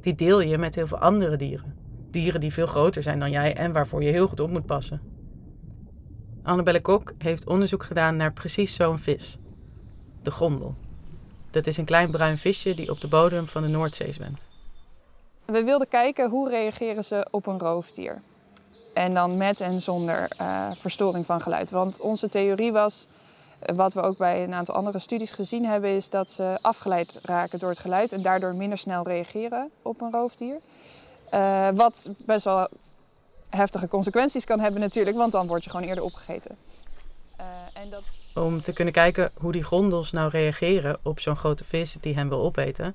die 0.00 0.14
deel 0.14 0.40
je 0.40 0.58
met 0.58 0.74
heel 0.74 0.86
veel 0.86 0.98
andere 0.98 1.36
dieren. 1.36 1.75
Dieren 2.10 2.40
die 2.40 2.52
veel 2.52 2.66
groter 2.66 3.02
zijn 3.02 3.18
dan 3.18 3.30
jij 3.30 3.54
en 3.54 3.72
waarvoor 3.72 4.02
je 4.02 4.10
heel 4.10 4.28
goed 4.28 4.40
op 4.40 4.50
moet 4.50 4.66
passen. 4.66 5.00
Annabelle 6.42 6.80
Kok 6.80 7.12
heeft 7.18 7.46
onderzoek 7.46 7.84
gedaan 7.84 8.16
naar 8.16 8.32
precies 8.32 8.74
zo'n 8.74 8.98
vis. 8.98 9.38
De 10.22 10.30
gondel. 10.30 10.74
Dat 11.50 11.66
is 11.66 11.76
een 11.76 11.84
klein 11.84 12.10
bruin 12.10 12.38
visje 12.38 12.74
die 12.74 12.90
op 12.90 13.00
de 13.00 13.08
bodem 13.08 13.46
van 13.46 13.62
de 13.62 13.68
Noordzee 13.68 14.12
zwemt. 14.12 14.38
We 15.44 15.64
wilden 15.64 15.88
kijken 15.88 16.30
hoe 16.30 16.48
reageren 16.48 17.04
ze 17.04 17.26
op 17.30 17.46
een 17.46 17.58
roofdier. 17.58 18.22
En 18.94 19.14
dan 19.14 19.36
met 19.36 19.60
en 19.60 19.80
zonder 19.80 20.28
eh, 20.28 20.70
verstoring 20.74 21.26
van 21.26 21.40
geluid. 21.40 21.70
Want 21.70 22.00
onze 22.00 22.28
theorie 22.28 22.72
was, 22.72 23.06
wat 23.74 23.94
we 23.94 24.00
ook 24.00 24.18
bij 24.18 24.44
een 24.44 24.54
aantal 24.54 24.74
andere 24.74 24.98
studies 24.98 25.30
gezien 25.30 25.64
hebben, 25.64 25.90
is 25.90 26.10
dat 26.10 26.30
ze 26.30 26.58
afgeleid 26.60 27.18
raken 27.22 27.58
door 27.58 27.70
het 27.70 27.78
geluid 27.78 28.12
en 28.12 28.22
daardoor 28.22 28.54
minder 28.54 28.78
snel 28.78 29.04
reageren 29.04 29.70
op 29.82 30.00
een 30.00 30.12
roofdier. 30.12 30.60
Eh, 31.30 31.68
wat 31.74 32.10
best 32.24 32.44
wel 32.44 32.68
heftige 33.50 33.88
consequenties 33.88 34.44
kan 34.44 34.60
hebben 34.60 34.80
natuurlijk, 34.80 35.16
want 35.16 35.32
dan 35.32 35.46
word 35.46 35.64
je 35.64 35.70
gewoon 35.70 35.86
eerder 35.86 36.04
opgegeten. 36.04 36.56
Eh, 37.36 37.46
en 37.74 37.90
dat 37.90 38.20
Om 38.34 38.62
te 38.62 38.72
kunnen 38.72 38.94
kijken 38.94 39.30
hoe 39.34 39.52
die 39.52 39.62
gondels 39.62 40.12
nou 40.12 40.30
reageren 40.30 40.98
op 41.02 41.20
zo'n 41.20 41.36
grote 41.36 41.64
vis 41.64 41.96
die 42.00 42.14
hen 42.14 42.28
wil 42.28 42.40
opeten, 42.40 42.94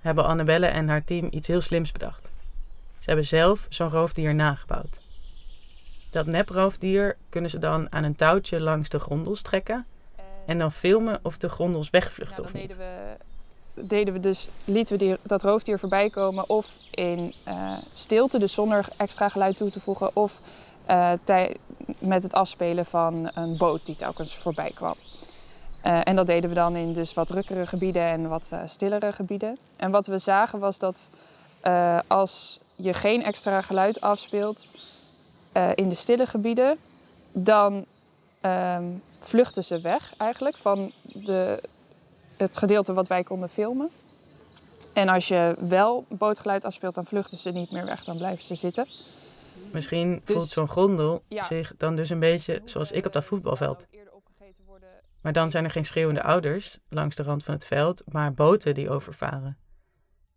hebben 0.00 0.24
Annabelle 0.24 0.66
en 0.66 0.88
haar 0.88 1.04
team 1.04 1.28
iets 1.30 1.48
heel 1.48 1.60
slims 1.60 1.92
bedacht. 1.92 2.30
Ze 2.98 3.04
hebben 3.04 3.26
zelf 3.26 3.66
zo'n 3.68 3.90
roofdier 3.90 4.34
nagebouwd. 4.34 5.00
Dat 6.10 6.26
neproofdier 6.26 7.16
kunnen 7.28 7.50
ze 7.50 7.58
dan 7.58 7.92
aan 7.92 8.04
een 8.04 8.16
touwtje 8.16 8.60
langs 8.60 8.88
de 8.88 9.00
gondels 9.00 9.42
trekken 9.42 9.86
en 10.46 10.58
dan 10.58 10.72
filmen 10.72 11.18
of 11.22 11.38
de 11.38 11.48
gondels 11.48 11.90
wegvluchten 11.90 12.42
Nou, 12.42 12.46
of 12.46 12.52
dan 12.52 12.60
niet. 12.60 12.70
deden 12.70 12.86
we, 12.86 13.24
deden 13.82 14.14
we 14.14 14.20
dus, 14.20 14.48
lieten 14.64 14.98
we 14.98 15.18
dat 15.22 15.42
roofdier 15.42 15.78
voorbij 15.78 16.10
komen 16.10 16.48
of 16.48 16.76
in 16.90 17.34
eh, 17.44 17.72
stilte, 17.94 18.38
dus 18.38 18.52
zonder 18.52 18.88
extra 18.96 19.28
geluid 19.28 19.56
toe 19.56 19.70
te 19.70 19.80
voegen, 19.80 20.16
of 20.16 20.40
eh, 20.86 21.12
met 21.98 22.22
het 22.22 22.32
afspelen 22.32 22.86
van 22.86 23.30
een 23.34 23.56
boot 23.56 23.86
die 23.86 23.96
telkens 23.96 24.34
voorbij 24.34 24.70
kwam. 24.74 24.94
Eh, 25.80 26.00
en 26.04 26.16
dat 26.16 26.26
deden 26.26 26.48
we 26.48 26.54
dan 26.54 26.76
in 26.76 26.92
dus 26.92 27.14
wat 27.14 27.26
drukkere 27.26 27.66
gebieden 27.66 28.02
en 28.02 28.28
wat 28.28 28.52
stillere 28.64 29.12
gebieden. 29.12 29.58
En 29.76 29.90
wat 29.90 30.06
we 30.06 30.18
zagen 30.18 30.58
was 30.58 30.78
dat 30.78 31.10
als 32.06 32.60
je 32.76 32.92
geen 32.92 33.22
extra 33.22 33.60
geluid 33.60 34.00
afspeelt 34.00 34.70
in 35.74 35.88
de 35.88 35.94
stille 35.94 36.26
gebieden, 36.26 36.78
dan 37.32 37.84
ehm, 38.40 38.84
vluchten 39.20 39.64
ze 39.64 39.80
weg 39.80 40.14
eigenlijk 40.16 40.56
van 40.56 40.92
de, 41.04 41.62
het 42.38 42.58
gedeelte 42.58 42.92
wat 42.92 43.08
wij 43.08 43.22
konden 43.22 43.48
filmen. 43.48 43.90
En 44.92 45.08
als 45.08 45.28
je 45.28 45.56
wel 45.58 46.04
bootgeluid 46.08 46.64
afspeelt, 46.64 46.94
dan 46.94 47.04
vluchten 47.06 47.38
ze 47.38 47.50
niet 47.50 47.70
meer 47.72 47.84
weg, 47.84 48.04
dan 48.04 48.16
blijven 48.16 48.44
ze 48.44 48.54
zitten. 48.54 48.86
Misschien 49.72 50.20
Dus- 50.24 50.36
voelt 50.36 50.48
zo'n 50.48 50.68
gondel 50.68 51.22
Ja. 51.28 51.42
zich 51.42 51.72
dan 51.76 51.96
dus 51.96 52.10
een 52.10 52.18
beetje 52.20 52.62
zoals 52.64 52.92
ik 52.92 53.06
op 53.06 53.12
dat 53.12 53.24
voetbalveld. 53.24 53.86
Maar 55.20 55.32
dan 55.32 55.50
zijn 55.50 55.64
er 55.64 55.70
geen 55.70 55.84
schreeuwende 55.84 56.22
ouders 56.22 56.78
langs 56.88 57.16
de 57.16 57.22
rand 57.22 57.44
van 57.44 57.54
het 57.54 57.64
veld, 57.64 58.02
maar 58.12 58.34
boten 58.34 58.74
die 58.74 58.90
overvaren. 58.90 59.58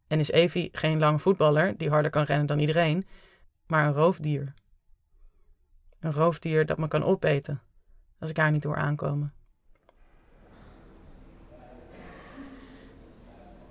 En 0.08 0.20
is 0.20 0.32
Evie 0.32 0.70
geen 0.72 1.00
lange 1.00 1.20
voetballer 1.20 1.78
die 1.78 1.90
harder 1.90 2.12
kan 2.12 2.24
rennen 2.24 2.48
dan 2.48 2.60
iedereen, 2.60 3.08
maar 3.68 3.86
een 3.88 3.94
roofdier. 3.94 4.54
Een 6.00 6.14
roofdier 6.14 6.66
dat 6.66 6.78
me 6.78 6.88
kan 6.88 7.04
opeten 7.04 7.62
als 8.20 8.30
ik 8.30 8.38
haar 8.38 8.52
niet 8.52 8.62
door 8.62 8.76
aankomen. 8.76 9.34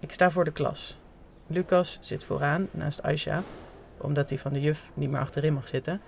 Ik 0.01 0.13
sta 0.13 0.31
voor 0.31 0.45
de 0.45 0.53
klas. 0.53 0.99
Lucas 1.47 1.99
zit 2.01 2.25
vooraan 2.25 2.69
naast 2.71 3.03
Aisha, 3.03 3.43
omdat 3.97 4.29
hij 4.29 4.39
van 4.39 4.53
de 4.53 4.61
juf 4.61 4.91
niet 4.95 5.11
meer 5.11 5.21
achterin 5.21 5.53
mag 5.53 5.69
zitten. 5.69 6.01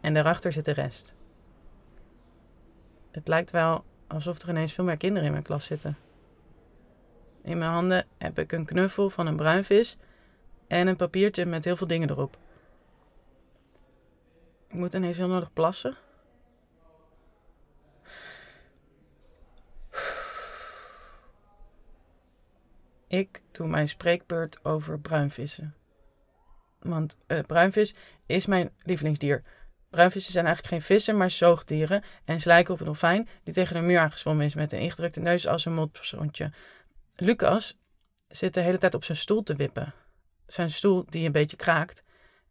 En 0.00 0.14
daarachter 0.14 0.52
zit 0.52 0.64
de 0.64 0.72
rest. 0.72 1.12
Het 3.10 3.28
lijkt 3.28 3.50
wel 3.50 3.84
alsof 4.06 4.42
er 4.42 4.48
ineens 4.48 4.72
veel 4.72 4.84
meer 4.84 4.96
kinderen 4.96 5.26
in 5.26 5.32
mijn 5.32 5.44
klas 5.44 5.64
zitten. 5.64 5.96
In 7.42 7.58
mijn 7.58 7.70
handen 7.70 8.06
heb 8.18 8.38
ik 8.38 8.52
een 8.52 8.64
knuffel 8.64 9.10
van 9.10 9.26
een 9.26 9.36
bruinvis 9.36 9.96
en 10.66 10.86
een 10.86 10.96
papiertje 10.96 11.46
met 11.46 11.64
heel 11.64 11.76
veel 11.76 11.86
dingen 11.86 12.10
erop. 12.10 12.36
Ik 14.68 14.74
moet 14.74 14.94
ineens 14.94 15.16
heel 15.16 15.28
nodig 15.28 15.52
plassen. 15.52 15.96
Ik 23.08 23.42
doe 23.52 23.66
mijn 23.66 23.88
spreekbeurt 23.88 24.64
over 24.64 25.00
bruinvissen. 25.00 25.74
Want 26.80 27.18
eh, 27.26 27.38
bruinvis 27.46 27.94
is 28.26 28.46
mijn 28.46 28.70
lievelingsdier. 28.82 29.42
Bruinvissen 29.90 30.32
zijn 30.32 30.46
eigenlijk 30.46 30.74
geen 30.74 30.96
vissen, 30.96 31.16
maar 31.16 31.30
zoogdieren. 31.30 32.02
En 32.24 32.40
ze 32.40 32.48
lijken 32.48 32.74
op 32.74 32.80
een 32.80 32.86
dolfijn 32.86 33.28
die 33.44 33.54
tegen 33.54 33.74
de 33.74 33.80
muur 33.80 33.98
aangezwommen 33.98 34.44
is 34.44 34.54
met 34.54 34.72
een 34.72 34.80
ingedrukte 34.80 35.20
neus 35.20 35.46
als 35.46 35.64
een 35.64 35.74
mopshondje. 35.74 36.52
Lucas 37.14 37.78
zit 38.28 38.54
de 38.54 38.60
hele 38.60 38.78
tijd 38.78 38.94
op 38.94 39.04
zijn 39.04 39.18
stoel 39.18 39.42
te 39.42 39.56
wippen. 39.56 39.94
Zijn 40.46 40.70
stoel 40.70 41.04
die 41.08 41.26
een 41.26 41.32
beetje 41.32 41.56
kraakt 41.56 42.02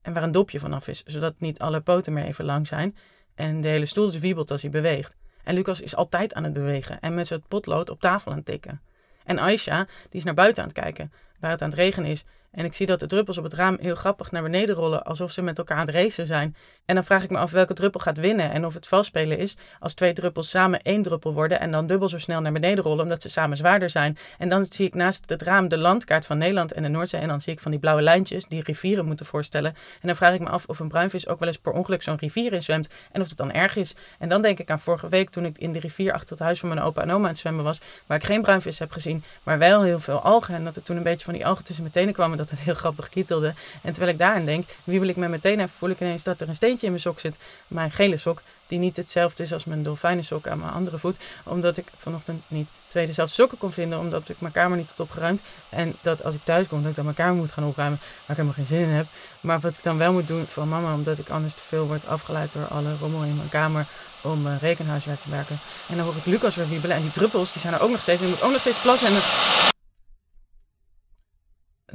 en 0.02 0.14
waar 0.14 0.24
een 0.24 0.32
dopje 0.32 0.60
vanaf 0.60 0.88
is, 0.88 1.04
zodat 1.04 1.40
niet 1.40 1.60
alle 1.60 1.82
poten 1.82 2.14
meer 2.14 2.26
even 2.26 2.46
lang 2.46 2.68
zijn. 2.68 2.98
En 3.36 3.62
de 3.62 3.68
hele 3.68 3.86
stoel 3.86 4.06
dus 4.06 4.20
wiebelt 4.20 4.52
als 4.52 4.62
hij 4.62 4.72
beweegt. 4.72 5.16
En 5.44 5.54
Lucas 5.54 5.82
is 5.82 5.96
altijd 5.96 6.34
aan 6.34 6.44
het 6.44 6.54
bewegen 6.54 7.00
en 7.00 7.14
met 7.14 7.28
zijn 7.28 7.44
potlood 7.48 7.90
op 7.90 8.00
tafel 8.00 8.32
aan 8.32 8.38
het 8.38 8.46
tikken. 8.46 8.82
En 9.28 9.40
Aisha, 9.40 9.86
die 9.86 10.20
is 10.20 10.24
naar 10.24 10.34
buiten 10.34 10.64
aan 10.64 10.70
het 10.70 10.80
kijken. 10.80 11.12
waar 11.40 11.52
het 11.52 11.62
aan 11.62 11.70
het 11.70 11.78
regenen 11.78 12.10
is. 12.12 12.26
En 12.52 12.66
ik 12.66 12.74
zie 12.74 12.86
dat 12.86 13.00
de 13.00 13.08
druppels 13.08 13.38
op 13.38 13.44
het 13.44 13.54
raam 13.54 13.78
heel 13.82 13.96
grappig 13.96 14.32
naar 14.32 14.44
beneden 14.44 14.76
rollen, 14.76 15.04
alsof 15.04 15.32
ze 15.32 15.42
met 15.42 15.58
elkaar 15.58 15.78
aan 15.78 15.86
het 15.86 15.96
racen 15.96 16.26
zijn. 16.26 16.56
En 16.86 16.96
dan 16.96 17.04
vraag 17.04 17.24
ik 17.24 17.30
me 17.30 17.38
af 17.38 17.52
welke 17.52 17.74
druppel 17.74 18.00
gaat 18.00 18.18
winnen 18.18 18.52
en 18.52 18.66
of 18.66 18.74
het 18.74 18.88
valspelen 18.88 19.38
is 19.38 19.58
als 19.80 19.94
twee 19.94 20.14
druppels 20.14 20.50
samen 20.50 20.82
één 20.82 21.02
druppel 21.02 21.34
worden 21.34 21.60
en 21.60 21.72
dan 21.72 21.88
dubbel 21.88 22.10
zo 22.10 22.18
snel 22.18 22.42
naar 22.42 22.52
beneden 22.52 22.84
rollen, 22.84 23.04
omdat 23.04 23.22
ze 23.22 23.30
samen 23.30 23.58
zwaarder 23.58 23.90
zijn. 23.90 24.18
En 24.38 24.50
dan 24.50 24.66
zie 24.70 24.86
ik 24.86 24.94
naast 24.94 25.30
het 25.30 25.42
raam 25.42 25.68
de 25.68 25.78
landkaart 25.78 26.26
van 26.26 26.38
Nederland 26.38 26.72
en 26.72 26.84
de 26.84 26.90
Noordzee 26.90 27.22
en 27.22 27.28
dan 27.28 27.42
zie 27.42 27.54
ik 27.54 27.60
van 27.60 27.72
die 27.72 27.80
blauwe 27.80 28.02
lijntjes 28.02 28.46
die 28.46 28.64
rivieren 28.64 29.06
moeten 29.06 29.26
voorstellen. 29.26 29.76
En 30.02 30.08
dan 30.08 30.16
vraag 30.16 30.34
ik 30.34 30.40
me 30.40 30.50
af 30.50 30.66
of 30.66 30.80
een 30.80 30.88
bruinvis 30.88 31.28
ook 31.28 31.40
wel 31.40 31.48
eens 31.48 31.58
per 31.58 31.72
ongeluk 31.72 32.04
zo'n 32.04 32.18
rivier 32.18 32.54
in 32.54 32.64
zwemt 32.64 32.90
en 33.12 33.22
of 33.22 33.28
het 33.28 33.38
dan 33.38 33.52
erg 33.52 33.76
is. 33.76 33.96
En 34.20 34.30
dan 34.30 34.42
denk 34.42 34.60
ik 34.60 34.70
aan 34.70 34.80
vorige 34.80 35.10
week 35.10 35.30
toen 35.30 35.46
ik 35.46 35.58
in 35.58 35.72
de 35.72 35.80
rivier 35.80 36.14
achter 36.14 36.30
het 36.30 36.40
huis 36.40 36.60
van 36.60 36.70
mijn 36.70 36.82
opa 36.82 37.02
en 37.02 37.12
oma 37.12 37.24
aan 37.24 37.32
het 37.32 37.40
zwemmen 37.40 37.64
was, 37.64 37.82
waar 38.06 38.18
ik 38.18 38.24
geen 38.24 38.42
bruinvis 38.42 38.80
heb 38.80 38.92
gezien, 38.92 39.24
maar 39.44 39.58
wel 39.58 39.84
heel 39.84 40.00
veel 40.00 40.20
algen 40.20 40.56
en 40.56 40.64
dat 40.64 40.76
er 40.76 40.84
toen 40.84 40.98
een 40.98 41.04
beetje 41.04 41.26
van 41.26 41.34
die 41.34 41.46
algen 41.46 41.64
tussen 41.64 41.84
mijn 41.84 41.96
tenen 41.96 42.14
dat 42.38 42.50
het 42.50 42.60
heel 42.60 42.74
grappig 42.74 43.10
kietelde. 43.10 43.54
En 43.82 43.92
terwijl 43.92 44.12
ik 44.12 44.18
daarin 44.18 44.46
denk, 44.46 44.68
wiebel 44.84 45.08
ik 45.08 45.16
met 45.16 45.30
meteen 45.30 45.60
even, 45.60 45.76
voel 45.78 45.90
ik 45.90 46.00
ineens 46.00 46.24
dat 46.24 46.42
er 46.42 46.50
een 46.50 46.56
steentje 46.56 46.86
in 46.86 46.92
mijn 46.92 47.04
sok 47.04 47.20
zit. 47.20 47.36
Mijn 47.68 47.92
gele 47.92 48.18
sok, 48.18 48.42
die 48.68 48.80
niet 48.80 48.96
hetzelfde 48.96 49.44
is 49.44 49.54
als 49.54 49.66
mijn 49.66 49.84
dolfijnensok 49.84 50.48
aan 50.48 50.60
mijn 50.60 50.72
andere 50.72 50.98
voet. 50.98 51.18
Omdat 51.44 51.78
ik 51.78 51.88
vanochtend 51.98 52.44
niet 52.48 52.68
twee 52.88 53.06
dezelfde 53.06 53.34
sokken 53.34 53.58
kon 53.58 53.72
vinden, 53.72 54.00
omdat 54.00 54.30
ik 54.30 54.36
mijn 54.40 54.54
kamer 54.54 54.78
niet 54.78 54.90
had 54.90 55.00
opgeruimd. 55.00 55.42
En 55.70 55.96
dat 56.02 56.24
als 56.24 56.36
ik 56.36 56.42
thuis 56.44 56.68
kom, 56.68 56.80
dat 56.82 56.90
ik 56.90 56.96
dan 56.96 57.04
mijn 57.04 57.18
kamer 57.18 57.36
moet 57.36 57.52
gaan 57.52 57.64
opruimen, 57.64 58.00
waar 58.00 58.38
ik 58.38 58.44
helemaal 58.44 58.54
geen 58.54 58.78
zin 58.78 58.82
in 58.82 58.96
heb. 58.96 59.06
Maar 59.42 59.60
wat 59.60 59.74
ik 59.78 59.84
dan 59.84 59.98
wel 59.98 60.14
moet 60.14 60.28
doen 60.28 60.46
voor 60.46 60.68
mama, 60.68 60.94
omdat 60.94 61.18
ik 61.18 61.30
anders 61.30 61.54
te 61.54 61.62
veel 61.68 61.88
word 61.88 62.08
afgeleid 62.08 62.54
door 62.54 62.66
alle 62.66 62.96
rommel 63.00 63.24
in 63.24 63.36
mijn 63.36 63.50
kamer 63.50 63.86
om 64.22 64.48
uh, 64.48 64.54
rekenhuiswerk 64.62 65.22
te 65.22 65.30
werken. 65.30 65.60
En 65.88 65.96
dan 65.96 66.06
hoor 66.06 66.16
ik 66.16 66.26
Lucas 66.26 66.56
weer 66.56 66.70
wiebelen 66.70 66.96
en 66.96 67.02
die 67.02 67.12
druppels, 67.12 67.52
die 67.52 67.62
zijn 67.62 67.74
er 67.74 67.82
ook 67.82 67.92
nog 67.92 68.02
steeds. 68.02 68.22
En 68.22 68.28
ik 68.28 68.34
moet 68.34 68.44
ook 68.44 68.52
nog 68.52 68.62
steeds 68.62 68.82
plassen 68.82 69.08
en... 69.08 69.76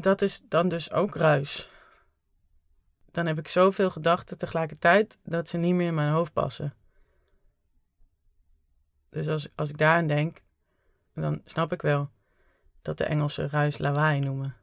Dat 0.01 0.23
is 0.23 0.43
dan 0.49 0.69
dus 0.69 0.93
ook 0.93 1.15
ruis 1.15 1.71
dan 3.13 3.27
heb 3.27 3.39
ik 3.39 3.49
zoveel 3.49 3.91
gedachten 3.91 4.39
tegelijkertijd 4.39 5.19
dat 5.25 5.49
ze 5.49 5.59
niet 5.59 5.75
meer 5.75 5.87
in 5.87 5.95
mijn 5.95 6.13
hoofd 6.13 6.33
passen. 6.33 6.75
Dus 9.11 9.29
als, 9.29 9.49
als 9.55 9.71
ik 9.71 9.79
daaraan 9.79 10.07
denk, 10.07 10.43
dan 11.15 11.43
snap 11.45 11.73
ik 11.73 11.83
wel 11.83 12.11
dat 12.83 12.99
de 12.99 13.05
Engelsen 13.05 13.49
ruis 13.51 13.79
lawaai 13.79 14.21
noemen. 14.21 14.57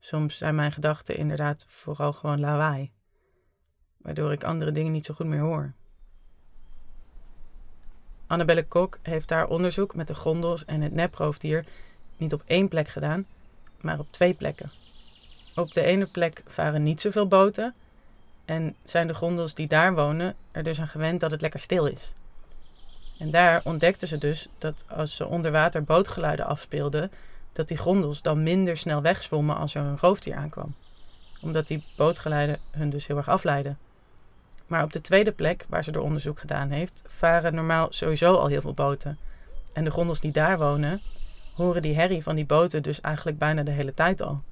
Soms 0.00 0.38
zijn 0.38 0.54
mijn 0.54 0.72
gedachten 0.72 1.16
inderdaad 1.16 1.66
vooral 1.68 2.12
gewoon 2.12 2.40
lawaai, 2.40 2.92
waardoor 3.96 4.32
ik 4.32 4.44
andere 4.44 4.72
dingen 4.72 4.92
niet 4.92 5.04
zo 5.04 5.14
goed 5.14 5.26
meer 5.26 5.40
hoor. 5.40 5.72
Annabelle 8.26 8.66
Kok 8.66 8.98
heeft 9.02 9.28
daar 9.28 9.46
onderzoek 9.46 9.94
met 9.94 10.06
de 10.06 10.14
gondels 10.14 10.64
en 10.64 10.80
het 10.80 10.92
neproofdier 10.92 11.64
niet 12.16 12.32
op 12.32 12.42
één 12.46 12.68
plek 12.68 12.88
gedaan, 12.88 13.26
maar 13.84 13.98
op 13.98 14.06
twee 14.10 14.34
plekken. 14.34 14.70
Op 15.54 15.72
de 15.72 15.82
ene 15.82 16.06
plek 16.06 16.42
varen 16.46 16.82
niet 16.82 17.00
zoveel 17.00 17.26
boten. 17.26 17.74
En 18.44 18.74
zijn 18.84 19.06
de 19.06 19.14
gondels 19.14 19.54
die 19.54 19.66
daar 19.66 19.94
wonen 19.94 20.34
er 20.52 20.62
dus 20.62 20.80
aan 20.80 20.88
gewend 20.88 21.20
dat 21.20 21.30
het 21.30 21.40
lekker 21.40 21.60
stil 21.60 21.86
is. 21.86 22.12
En 23.18 23.30
daar 23.30 23.60
ontdekten 23.64 24.08
ze 24.08 24.18
dus 24.18 24.48
dat 24.58 24.84
als 24.88 25.16
ze 25.16 25.26
onder 25.26 25.52
water 25.52 25.84
bootgeluiden 25.84 26.46
afspeelden, 26.46 27.10
dat 27.52 27.68
die 27.68 27.76
gondels 27.76 28.22
dan 28.22 28.42
minder 28.42 28.76
snel 28.76 29.02
wegzwommen 29.02 29.56
als 29.56 29.74
er 29.74 29.82
een 29.82 29.98
roofdier 29.98 30.34
aankwam. 30.34 30.74
Omdat 31.42 31.66
die 31.66 31.84
bootgeluiden 31.96 32.58
hun 32.70 32.90
dus 32.90 33.06
heel 33.06 33.16
erg 33.16 33.28
afleiden. 33.28 33.78
Maar 34.66 34.82
op 34.82 34.92
de 34.92 35.00
tweede 35.00 35.32
plek, 35.32 35.66
waar 35.68 35.84
ze 35.84 35.92
er 35.92 36.00
onderzoek 36.00 36.38
gedaan 36.38 36.70
heeft, 36.70 37.04
varen 37.06 37.54
normaal 37.54 37.86
sowieso 37.90 38.34
al 38.34 38.46
heel 38.46 38.60
veel 38.60 38.74
boten. 38.74 39.18
En 39.72 39.84
de 39.84 39.90
gondels 39.90 40.20
die 40.20 40.32
daar 40.32 40.58
wonen, 40.58 41.00
horen 41.54 41.82
die 41.82 41.94
herrie 41.94 42.22
van 42.22 42.34
die 42.34 42.46
boten 42.46 42.82
dus 42.82 43.00
eigenlijk 43.00 43.38
bijna 43.38 43.62
de 43.62 43.70
hele 43.70 43.94
tijd 43.94 44.22
al 44.22 44.42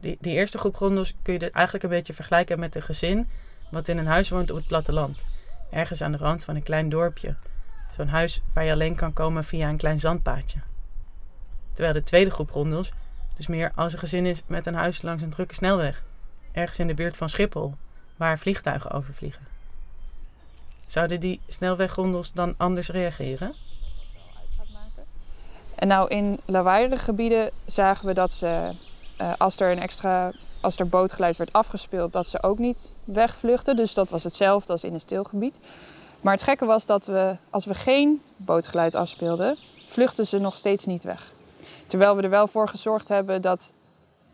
die, 0.00 0.18
eerste 0.20 0.58
groep 0.58 0.76
gondels 0.76 1.14
kun 1.22 1.34
je 1.34 1.50
eigenlijk 1.50 1.84
een 1.84 1.90
beetje 1.90 2.14
vergelijken 2.14 2.58
met 2.58 2.74
een 2.74 2.82
gezin 2.82 3.28
wat 3.70 3.88
in 3.88 3.98
een 3.98 4.06
huis 4.06 4.28
woont 4.28 4.50
op 4.50 4.56
het 4.56 4.66
platteland. 4.66 5.24
Ergens 5.70 6.02
aan 6.02 6.12
de 6.12 6.18
rand 6.18 6.44
van 6.44 6.56
een 6.56 6.62
klein 6.62 6.88
dorpje. 6.88 7.34
Zo'n 7.96 8.08
huis 8.08 8.42
waar 8.52 8.64
je 8.64 8.72
alleen 8.72 8.94
kan 8.94 9.12
komen 9.12 9.44
via 9.44 9.68
een 9.68 9.76
klein 9.76 10.00
zandpaadje. 10.00 10.58
Terwijl 11.72 11.94
de 11.94 12.02
tweede 12.02 12.30
groep 12.30 12.50
gondels 12.50 12.92
dus 13.36 13.46
meer 13.46 13.72
als 13.74 13.92
een 13.92 13.98
gezin 13.98 14.26
is 14.26 14.42
met 14.46 14.66
een 14.66 14.74
huis 14.74 15.02
langs 15.02 15.22
een 15.22 15.30
drukke 15.30 15.54
snelweg. 15.54 16.02
Ergens 16.52 16.78
in 16.78 16.86
de 16.86 16.94
buurt 16.94 17.16
van 17.16 17.28
Schiphol, 17.28 17.74
waar 18.16 18.38
vliegtuigen 18.38 18.90
overvliegen. 18.90 19.46
Zouden 20.86 21.20
die 21.20 21.40
snelweggondels 21.48 22.32
dan 22.32 22.54
anders 22.56 22.88
reageren? 22.88 23.54
En 25.76 25.88
nou, 25.88 26.08
in 26.08 26.40
lawaaierige 26.44 27.04
gebieden 27.04 27.50
zagen 27.64 28.06
we 28.06 28.14
dat 28.14 28.32
ze 28.32 28.70
uh, 29.20 29.32
als 29.38 29.60
er 29.60 29.70
een 29.70 29.78
extra, 29.78 30.30
als 30.60 30.76
er 30.76 30.88
bootgeluid 30.88 31.36
werd 31.36 31.52
afgespeeld, 31.52 32.12
dat 32.12 32.28
ze 32.28 32.42
ook 32.42 32.58
niet 32.58 32.94
wegvluchten. 33.04 33.76
Dus 33.76 33.94
dat 33.94 34.10
was 34.10 34.24
hetzelfde 34.24 34.72
als 34.72 34.84
in 34.84 34.94
een 34.94 35.00
stilgebied. 35.00 35.58
Maar 36.20 36.32
het 36.32 36.42
gekke 36.42 36.64
was 36.64 36.86
dat 36.86 37.06
we, 37.06 37.36
als 37.50 37.64
we 37.64 37.74
geen 37.74 38.22
bootgeluid 38.36 38.94
afspeelden, 38.94 39.58
vluchten 39.86 40.26
ze 40.26 40.38
nog 40.38 40.56
steeds 40.56 40.84
niet 40.84 41.04
weg. 41.04 41.32
Terwijl 41.86 42.16
we 42.16 42.22
er 42.22 42.30
wel 42.30 42.46
voor 42.46 42.68
gezorgd 42.68 43.08
hebben 43.08 43.42
dat, 43.42 43.72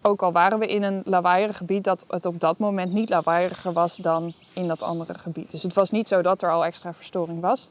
ook 0.02 0.22
al 0.22 0.32
waren 0.32 0.58
we 0.58 0.66
in 0.66 0.82
een 0.82 1.02
lawaaierig 1.04 1.56
gebied, 1.56 1.84
dat 1.84 2.04
het 2.08 2.26
op 2.26 2.40
dat 2.40 2.58
moment 2.58 2.92
niet 2.92 3.08
lawaaieriger 3.08 3.72
was 3.72 3.96
dan 3.96 4.34
in 4.52 4.68
dat 4.68 4.82
andere 4.82 5.14
gebied. 5.14 5.50
Dus 5.50 5.62
het 5.62 5.74
was 5.74 5.90
niet 5.90 6.08
zo 6.08 6.22
dat 6.22 6.42
er 6.42 6.50
al 6.50 6.64
extra 6.64 6.94
verstoring 6.94 7.40
was. 7.40 7.68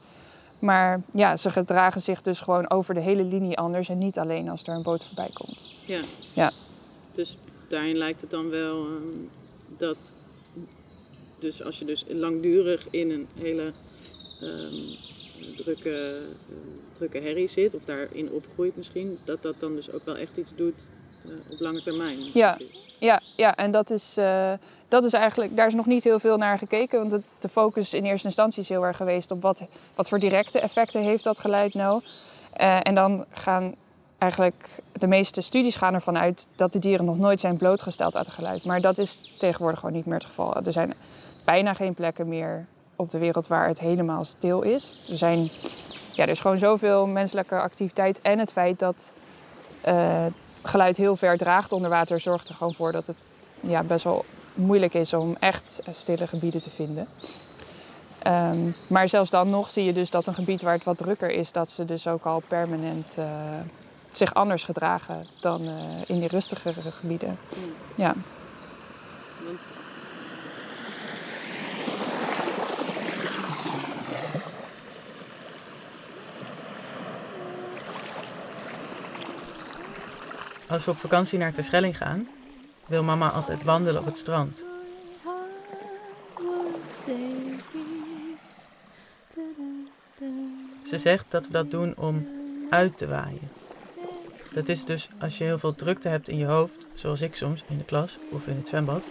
Maar 0.62 1.02
ja, 1.12 1.36
ze 1.36 1.50
gedragen 1.50 2.02
zich 2.02 2.20
dus 2.20 2.40
gewoon 2.40 2.70
over 2.70 2.94
de 2.94 3.00
hele 3.00 3.24
linie 3.24 3.58
anders 3.58 3.88
en 3.88 3.98
niet 3.98 4.18
alleen 4.18 4.48
als 4.48 4.62
er 4.62 4.74
een 4.74 4.82
boot 4.82 5.04
voorbij 5.04 5.30
komt. 5.32 5.68
Ja. 5.86 6.00
ja. 6.34 6.52
Dus 7.12 7.36
daarin 7.68 7.96
lijkt 7.96 8.20
het 8.20 8.30
dan 8.30 8.48
wel 8.48 8.86
ehm, 8.86 9.18
dat. 9.76 10.14
Dus 11.38 11.62
als 11.62 11.78
je 11.78 11.84
dus 11.84 12.04
langdurig 12.08 12.86
in 12.90 13.10
een 13.10 13.26
hele 13.38 13.72
um, 14.42 14.96
drukke, 15.56 16.20
uh, 16.50 16.56
drukke 16.92 17.18
herrie 17.18 17.48
zit, 17.48 17.74
of 17.74 17.84
daarin 17.84 18.30
opgroeit 18.30 18.76
misschien, 18.76 19.18
dat 19.24 19.42
dat 19.42 19.60
dan 19.60 19.74
dus 19.74 19.92
ook 19.92 20.04
wel 20.04 20.16
echt 20.16 20.36
iets 20.36 20.54
doet 20.54 20.90
op 21.50 21.60
lange 21.60 21.82
termijn. 21.82 22.30
Ja, 22.32 22.58
ja, 22.98 23.20
ja, 23.36 23.56
en 23.56 23.70
dat 23.70 23.90
is, 23.90 24.18
uh, 24.18 24.52
dat 24.88 25.04
is 25.04 25.12
eigenlijk, 25.12 25.56
daar 25.56 25.66
is 25.66 25.74
nog 25.74 25.86
niet 25.86 26.04
heel 26.04 26.18
veel 26.18 26.36
naar 26.36 26.58
gekeken, 26.58 26.98
want 26.98 27.12
het, 27.12 27.22
de 27.38 27.48
focus 27.48 27.94
in 27.94 28.04
eerste 28.04 28.26
instantie 28.26 28.62
is 28.62 28.68
heel 28.68 28.86
erg 28.86 28.96
geweest 28.96 29.30
op 29.30 29.42
wat, 29.42 29.62
wat 29.94 30.08
voor 30.08 30.18
directe 30.18 30.60
effecten 30.60 31.02
heeft 31.02 31.24
dat 31.24 31.40
geluid 31.40 31.74
nou. 31.74 32.02
en 32.82 32.94
dan 32.94 33.24
gaan 33.30 33.74
eigenlijk 34.22 34.68
de 34.92 35.06
meeste 35.06 35.40
studies 35.40 35.76
gaan 35.76 35.94
ervan 35.94 36.18
uit 36.18 36.48
dat 36.54 36.72
de 36.72 36.78
dieren 36.78 37.04
nog 37.04 37.18
nooit 37.18 37.40
zijn 37.40 37.56
blootgesteld 37.56 38.16
aan 38.16 38.22
het 38.22 38.32
geluid. 38.32 38.64
Maar 38.64 38.80
dat 38.80 38.98
is 38.98 39.20
tegenwoordig 39.38 39.80
gewoon 39.80 39.94
niet 39.94 40.06
meer 40.06 40.14
het 40.14 40.24
geval. 40.24 40.54
Er 40.64 40.72
zijn 40.72 40.94
bijna 41.44 41.74
geen 41.74 41.94
plekken 41.94 42.28
meer 42.28 42.66
op 42.96 43.10
de 43.10 43.18
wereld 43.18 43.46
waar 43.46 43.68
het 43.68 43.80
helemaal 43.80 44.24
stil 44.24 44.62
is. 44.62 45.04
Er, 45.10 45.16
zijn, 45.16 45.50
ja, 46.10 46.22
er 46.22 46.28
is 46.28 46.40
gewoon 46.40 46.58
zoveel 46.58 47.06
menselijke 47.06 47.60
activiteit 47.60 48.20
en 48.20 48.38
het 48.38 48.52
feit 48.52 48.78
dat 48.78 49.14
uh, 49.88 50.26
geluid 50.62 50.96
heel 50.96 51.16
ver 51.16 51.36
draagt 51.36 51.72
onder 51.72 51.90
water 51.90 52.20
zorgt 52.20 52.48
er 52.48 52.54
gewoon 52.54 52.74
voor 52.74 52.92
dat 52.92 53.06
het 53.06 53.22
ja, 53.60 53.82
best 53.82 54.04
wel 54.04 54.24
moeilijk 54.54 54.94
is 54.94 55.12
om 55.12 55.36
echt 55.40 55.82
stille 55.90 56.26
gebieden 56.26 56.60
te 56.60 56.70
vinden. 56.70 57.08
Um, 58.26 58.74
maar 58.86 59.08
zelfs 59.08 59.30
dan 59.30 59.50
nog 59.50 59.70
zie 59.70 59.84
je 59.84 59.92
dus 59.92 60.10
dat 60.10 60.26
een 60.26 60.34
gebied 60.34 60.62
waar 60.62 60.74
het 60.74 60.84
wat 60.84 60.98
drukker 60.98 61.30
is, 61.30 61.52
dat 61.52 61.70
ze 61.70 61.84
dus 61.84 62.06
ook 62.06 62.24
al 62.24 62.42
permanent 62.48 63.18
uh, 63.18 63.24
zich 64.10 64.34
anders 64.34 64.64
gedragen 64.64 65.26
dan 65.40 65.62
uh, 65.62 65.74
in 66.06 66.18
die 66.18 66.28
rustigere 66.28 66.90
gebieden. 66.90 67.38
Ja. 67.94 68.14
Als 80.72 80.84
we 80.84 80.90
op 80.90 80.96
vakantie 80.96 81.38
naar 81.38 81.52
Terschelling 81.52 81.96
gaan, 81.96 82.28
wil 82.86 83.02
mama 83.02 83.30
altijd 83.30 83.62
wandelen 83.62 84.00
op 84.00 84.06
het 84.06 84.18
strand. 84.18 84.64
Ze 90.86 90.98
zegt 90.98 91.24
dat 91.28 91.46
we 91.46 91.52
dat 91.52 91.70
doen 91.70 91.96
om 91.96 92.28
uit 92.70 92.98
te 92.98 93.06
waaien. 93.06 93.50
Dat 94.52 94.68
is 94.68 94.84
dus 94.84 95.08
als 95.20 95.38
je 95.38 95.44
heel 95.44 95.58
veel 95.58 95.74
drukte 95.74 96.08
hebt 96.08 96.28
in 96.28 96.38
je 96.38 96.46
hoofd, 96.46 96.86
zoals 96.94 97.20
ik 97.20 97.36
soms 97.36 97.64
in 97.68 97.78
de 97.78 97.84
klas 97.84 98.18
of 98.30 98.46
in 98.46 98.56
het 98.56 98.68
zwembad, 98.68 99.02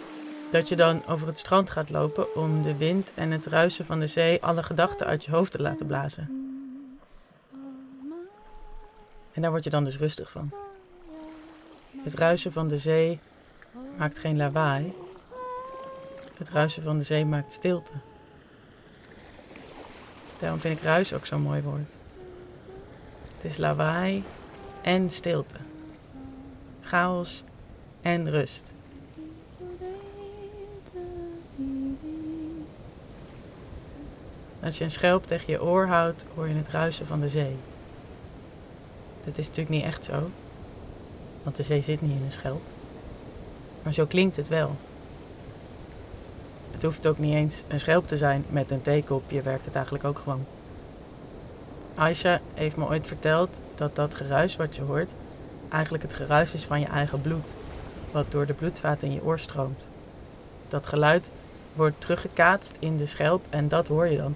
dat 0.52 0.70
je 0.70 0.76
dan 0.76 1.06
over 1.08 1.28
het 1.28 1.40
strand 1.40 1.70
gaat 1.70 1.90
lopen 1.90 2.36
om 2.36 2.62
de 2.62 2.78
wind 2.78 3.12
en 3.16 3.32
het 3.32 3.46
ruisen 3.46 3.86
van 3.86 4.00
de 4.00 4.08
zee 4.08 4.44
alle 4.44 4.64
gedachten 4.64 5.08
uit 5.08 5.26
je 5.26 5.32
hoofd 5.32 5.52
te 5.52 5.62
laten 5.62 5.86
blazen. 5.86 6.56
En 9.34 9.42
daar 9.42 9.52
word 9.52 9.64
je 9.64 9.70
dan 9.70 9.84
dus 9.84 9.98
rustig 9.98 10.32
van. 10.32 10.61
Het 12.04 12.14
ruisen 12.14 12.52
van 12.52 12.68
de 12.68 12.78
zee 12.78 13.20
maakt 13.98 14.18
geen 14.18 14.38
lawaai. 14.38 14.94
Het 16.38 16.50
ruisen 16.50 16.84
van 16.84 16.98
de 16.98 17.04
zee 17.04 17.26
maakt 17.26 17.54
stilte. 17.54 17.92
Daarom 20.40 20.60
vind 20.60 20.78
ik 20.78 20.84
ruis 20.84 21.14
ook 21.14 21.26
zo'n 21.26 21.42
mooi 21.42 21.62
woord. 21.62 21.92
Het 23.36 23.52
is 23.52 23.58
lawaai 23.58 24.24
en 24.82 25.10
stilte. 25.10 25.56
chaos 26.82 27.44
en 28.02 28.30
rust. 28.30 28.64
Als 34.64 34.78
je 34.78 34.84
een 34.84 34.92
schelp 34.92 35.28
tegen 35.28 35.54
je 35.54 35.64
oor 35.64 35.88
houdt, 35.88 36.26
hoor 36.36 36.48
je 36.48 36.54
het 36.54 36.68
ruisen 36.68 37.08
van 37.08 37.20
de 37.20 37.30
zee. 37.30 37.56
Dat 39.26 39.38
is 39.38 39.48
natuurlijk 39.48 39.76
niet 39.76 39.84
echt 39.84 40.06
zo, 40.06 40.30
want 41.44 41.56
de 41.56 41.64
zee 41.64 41.82
zit 41.82 42.02
niet 42.02 42.12
in 42.12 42.26
een 42.26 42.32
schelp. 42.32 42.62
Maar 43.84 43.94
zo 43.94 44.06
klinkt 44.06 44.36
het 44.36 44.48
wel. 44.48 44.76
Het 46.72 46.84
hoeft 46.84 47.08
ook 47.08 47.18
niet 47.18 47.34
eens 47.34 47.54
een 47.68 47.80
schelp 47.80 48.08
te 48.08 48.18
zijn 48.18 48.46
met 48.50 48.72
een 48.72 48.82
theekopje, 48.82 49.42
werkt 49.42 49.66
het 49.66 49.76
eigenlijk 49.76 50.06
ook 50.06 50.18
gewoon. 50.18 50.46
Aisha 51.96 52.40
heeft 52.54 52.76
me 52.76 52.86
ooit 52.86 53.08
verteld 53.08 53.50
dat 53.76 53.96
dat 53.96 54.16
geruis 54.16 54.56
wat 54.56 54.76
je 54.76 54.82
hoort 54.82 55.10
eigenlijk 55.70 56.04
het 56.04 56.14
geruis 56.14 56.54
is 56.54 56.64
van 56.64 56.80
je 56.80 56.86
eigen 56.86 57.22
bloed, 57.22 57.48
wat 58.12 58.32
door 58.32 58.46
de 58.46 58.54
bloedvaten 58.54 59.08
in 59.08 59.14
je 59.14 59.24
oor 59.24 59.40
stroomt. 59.40 59.80
Dat 60.70 60.86
geluid 60.86 61.30
wordt 61.74 62.02
teruggekaatst 62.02 62.76
in 62.80 62.98
de 62.98 63.06
schelp 63.06 63.46
en 63.50 63.68
dat 63.68 63.88
hoor 63.88 64.08
je 64.08 64.18
dan. 64.18 64.36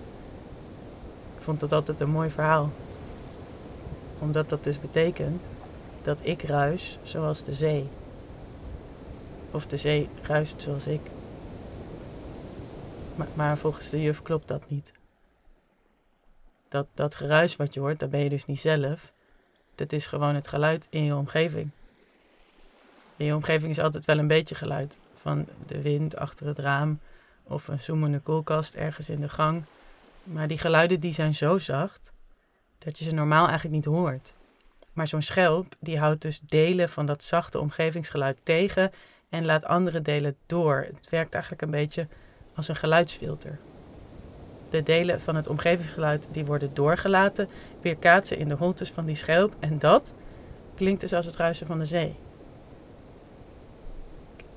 Ik 1.38 1.44
vond 1.44 1.60
dat 1.60 1.72
altijd 1.72 2.00
een 2.00 2.10
mooi 2.10 2.30
verhaal. 2.30 2.70
Omdat 4.20 4.50
dat 4.50 4.64
dus 4.64 4.80
betekent 4.80 5.44
dat 6.06 6.20
ik 6.24 6.42
ruis 6.42 6.98
zoals 7.04 7.44
de 7.44 7.54
zee. 7.54 7.90
Of 9.52 9.68
de 9.68 9.78
zee 9.78 10.10
ruist 10.22 10.62
zoals 10.62 10.88
ik. 10.88 11.02
Maar, 13.36 13.58
volgens 13.58 13.90
de 13.90 14.02
juf 14.02 14.22
klopt 14.22 14.48
dat 14.48 14.70
niet. 14.70 14.92
Dat, 16.70 16.88
dat 16.94 17.16
geruis 17.16 17.56
wat 17.56 17.74
je 17.74 17.80
hoort, 17.80 18.00
dat 18.00 18.10
ben 18.10 18.20
je 18.20 18.30
dus 18.30 18.46
niet 18.46 18.60
zelf. 18.60 19.12
Dat 19.76 19.92
is 19.92 20.08
gewoon 20.08 20.36
het 20.36 20.48
geluid 20.48 20.88
in 20.90 21.04
je 21.04 21.16
omgeving. 21.16 21.70
In 23.18 23.26
je 23.26 23.36
omgeving 23.36 23.72
is 23.72 23.80
altijd 23.80 24.06
wel 24.06 24.18
een 24.18 24.28
beetje 24.28 24.56
geluid. 24.56 25.00
Van 25.16 25.46
de 25.66 25.82
wind 25.82 26.16
achter 26.16 26.48
het 26.48 26.60
raam 26.60 27.00
of 27.44 27.68
een 27.68 27.80
zoemende 27.80 28.20
koelkast 28.20 28.74
ergens 28.74 29.10
in 29.10 29.22
de 29.22 29.30
gang. 29.30 29.64
Maar 30.24 30.48
die 30.48 30.58
geluiden 30.58 31.00
die 31.00 31.14
zijn 31.14 31.36
zo 31.36 31.58
zacht 31.58 32.12
dat 32.78 33.00
je 33.00 33.04
ze 33.04 33.12
normaal 33.12 33.48
eigenlijk 33.48 33.76
niet 33.76 33.86
hoort. 33.86 34.34
Maar 34.96 35.08
zo'n 35.08 35.22
schelp 35.22 35.76
die 35.80 36.00
houdt 36.00 36.22
dus 36.22 36.40
delen 36.40 36.90
van 36.90 37.06
dat 37.06 37.24
zachte 37.24 37.60
omgevingsgeluid 37.60 38.38
tegen 38.44 38.92
en 39.30 39.46
laat 39.46 39.66
andere 39.66 40.02
delen 40.02 40.36
door. 40.46 40.88
Het 40.94 41.10
werkt 41.10 41.34
eigenlijk 41.34 41.64
een 41.64 41.72
beetje 41.72 42.08
als 42.56 42.68
een 42.68 42.76
geluidsfilter. 42.76 43.60
De 44.70 44.84
delen 44.84 45.22
van 45.22 45.36
het 45.36 45.48
omgevingsgeluid 45.48 46.28
die 46.32 46.46
worden 46.46 46.74
doorgelaten, 46.74 47.48
weerkaatsen 47.82 48.38
in 48.38 48.48
de 48.48 48.56
holtes 48.56 48.92
van 48.92 49.06
die 49.06 49.16
schelp 49.16 49.54
en 49.60 49.80
dat 49.80 50.16
klinkt 50.76 51.02
dus 51.02 51.14
als 51.14 51.26
het 51.26 51.36
ruisen 51.36 51.68
van 51.68 51.80
de 51.80 51.86
zee. 51.86 52.16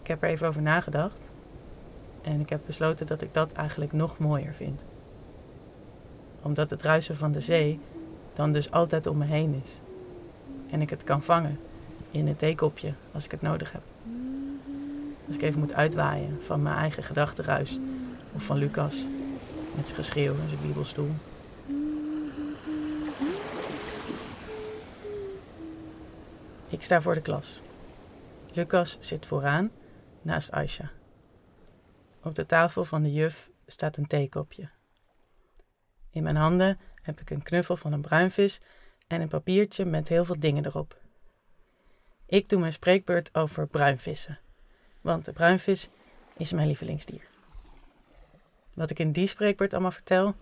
Ik 0.03 0.07
heb 0.07 0.22
er 0.22 0.29
even 0.29 0.48
over 0.48 0.62
nagedacht 0.62 1.20
en 2.22 2.40
ik 2.40 2.48
heb 2.48 2.61
besloten 2.66 3.07
dat 3.07 3.22
ik 3.22 3.35
dat 3.35 3.53
eigenlijk 3.53 3.92
nog 3.92 4.18
mooier 4.18 4.53
vind. 4.53 4.81
Omdat 6.42 6.70
het 6.70 6.83
ruisen 6.83 7.16
van 7.16 7.33
de 7.33 7.40
zee 7.40 7.81
dan 8.35 8.53
dus 8.53 8.70
altijd 8.70 9.07
om 9.07 9.18
me 9.18 9.24
heen 9.24 9.62
is. 9.64 9.79
En 10.70 10.81
ik 10.81 10.90
het 10.90 11.04
kan 11.04 11.22
vangen 11.22 11.59
in 12.11 12.26
het 12.26 12.38
theekopje 12.38 12.92
als 13.12 13.24
ik 13.24 13.31
het 13.31 13.42
nodig 13.42 13.72
heb. 13.72 13.83
Als 15.26 15.37
ik 15.37 15.42
even 15.42 15.61
moet 15.61 15.74
uitwaaien 15.74 16.40
van 16.46 16.62
mijn 16.62 16.76
eigen 16.76 17.02
gedachtenruis 17.02 17.78
of 18.33 18.42
van 18.42 18.57
Lucas 18.57 19.04
met 19.74 19.85
zijn 19.85 19.96
geschreeuw 19.96 20.33
en 20.33 20.48
zijn 20.48 20.61
bibelstoel. 20.61 21.11
Ik 26.68 26.83
sta 26.83 27.02
voor 27.02 27.14
de 27.14 27.20
klas. 27.20 27.62
Lucas 28.52 28.96
zit 29.00 29.26
vooraan, 29.26 29.70
naast 30.22 30.50
Aisha. 30.52 30.90
Op 32.22 32.35
de 32.35 32.46
tafel 32.46 32.85
van 32.85 33.02
de 33.02 33.12
juf 33.12 33.50
staat 33.66 33.96
een 33.96 34.07
theekopje. 34.07 34.68
In 36.11 36.22
mijn 36.22 36.37
handen 36.37 36.78
heb 37.02 37.20
ik 37.20 37.31
een 37.31 37.42
knuffel 37.42 37.76
van 37.76 37.92
een 37.92 38.00
bruinvis 38.00 38.61
en 39.09 39.21
een 39.21 39.29
papiertje 39.29 39.85
met 39.85 40.09
heel 40.09 40.25
veel 40.25 40.38
dingen 40.40 40.66
erop. 40.66 40.97
Ik 42.27 42.49
doe 42.49 42.61
mijn 42.61 42.73
spreekbeurt 42.73 43.35
over 43.35 43.66
bruinvissen, 43.66 44.38
want 45.01 45.25
de 45.25 45.33
bruinvis 45.33 45.88
is 46.37 46.53
mijn 46.53 46.66
lievelingsdier. 46.66 47.23
Wat 48.75 48.90
ik 48.90 48.99
in 48.99 49.12
die 49.12 49.27
spreekbeurt 49.27 49.73
allemaal 49.73 49.90
vertel, 49.90 50.35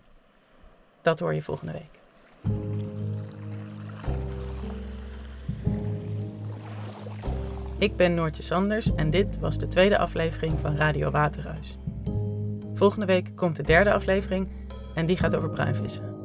dat 1.01 1.19
hoor 1.19 1.33
je 1.33 1.41
volgende 1.41 1.71
week. 1.71 1.95
Ik 7.77 7.95
ben 7.95 8.13
Noortje 8.13 8.43
Sanders 8.43 8.95
en 8.95 9.09
dit 9.09 9.39
was 9.39 9.57
de 9.57 9.67
tweede 9.67 9.97
aflevering 9.97 10.59
van 10.59 10.75
Radio 10.75 11.09
Waterhuis. 11.09 11.77
Volgende 12.73 13.05
week 13.05 13.31
komt 13.35 13.55
de 13.55 13.63
derde 13.63 13.93
aflevering 13.93 14.49
en 14.95 15.05
die 15.05 15.17
gaat 15.17 15.35
over 15.35 15.49
bruinvissen. 15.49 16.15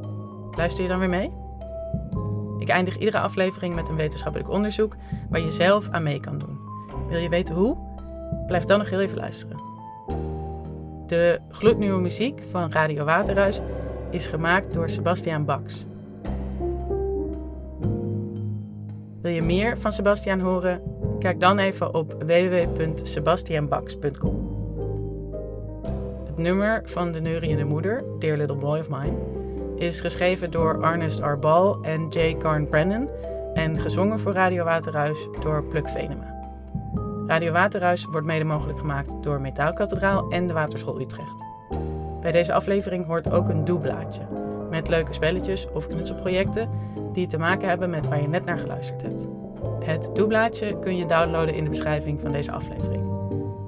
Luister 0.57 0.83
je 0.83 0.89
dan 0.89 0.99
weer 0.99 1.09
mee? 1.09 1.42
Ik 2.63 2.69
eindig 2.69 2.99
iedere 2.99 3.19
aflevering 3.19 3.75
met 3.75 3.89
een 3.89 3.97
wetenschappelijk 3.97 4.51
onderzoek 4.51 4.97
waar 5.31 5.41
je 5.41 5.51
zelf 5.51 5.89
aan 5.91 6.03
mee 6.03 6.21
kan 6.21 6.39
doen. 6.39 6.59
Wil 7.09 7.19
je 7.19 7.29
weten 7.29 7.55
hoe? 7.55 7.77
Blijf 8.47 8.65
dan 8.65 8.79
nog 8.79 8.91
heel 8.91 9.01
even 9.01 9.17
luisteren. 9.17 9.61
De 11.07 11.41
gloednieuwe 11.49 12.01
muziek 12.01 12.43
van 12.51 12.73
Radio 12.73 13.05
Waterhuis 13.05 13.61
is 14.11 14.27
gemaakt 14.27 14.75
door 14.75 14.91
Sebastian 14.91 15.45
Bax. 15.45 15.87
Wil 19.21 19.33
je 19.33 19.43
meer 19.43 19.79
van 19.79 19.93
Sebastian 19.93 20.41
horen? 20.41 20.83
Kijk 21.19 21.41
dan 21.41 21.59
even 21.59 21.95
op 21.95 22.13
www.sebastianbax.com. 22.13 24.51
Het 26.27 26.37
nummer 26.37 26.83
van 26.85 27.13
de 27.13 27.21
neuriënde 27.21 27.65
moeder, 27.65 28.05
Dear 28.19 28.37
Little 28.37 28.57
Boy 28.57 28.79
of 28.79 28.89
Mine, 28.89 29.17
is 29.83 30.01
geschreven 30.01 30.51
door 30.51 30.83
Arnest 30.83 31.21
Arbal 31.21 31.79
en 31.83 32.09
J. 32.09 32.37
Carn 32.39 32.69
Brennan 32.69 33.09
en 33.55 33.81
gezongen 33.81 34.19
voor 34.19 34.33
Radio 34.33 34.65
Waterhuis 34.65 35.29
door 35.41 35.65
Pluk 35.65 35.89
Venema. 35.89 36.51
Radio 37.27 37.53
Waterhuis 37.53 38.05
wordt 38.05 38.27
mede 38.27 38.45
mogelijk 38.45 38.79
gemaakt 38.79 39.23
door 39.23 39.41
Metaalkathedraal 39.41 40.31
en 40.31 40.47
de 40.47 40.53
Waterschool 40.53 41.01
Utrecht. 41.01 41.45
Bij 42.21 42.31
deze 42.31 42.53
aflevering 42.53 43.07
hoort 43.07 43.31
ook 43.31 43.49
een 43.49 43.65
doeblaadje 43.65 44.23
met 44.71 44.89
leuke 44.89 45.13
spelletjes 45.13 45.69
of 45.73 45.87
knutselprojecten 45.87 46.69
die 47.13 47.27
te 47.27 47.39
maken 47.39 47.69
hebben 47.69 47.91
met 47.91 48.09
waar 48.09 48.21
je 48.21 48.29
net 48.29 48.45
naar 48.45 48.59
geluisterd 48.59 49.03
hebt. 49.03 49.29
Het 49.85 50.11
doeblaadje 50.15 50.79
kun 50.79 50.97
je 50.97 51.07
downloaden 51.07 51.55
in 51.55 51.65
de 51.65 51.71
beschrijving 51.71 52.21
van 52.21 52.33
deze 52.33 52.53
aflevering 52.53 53.11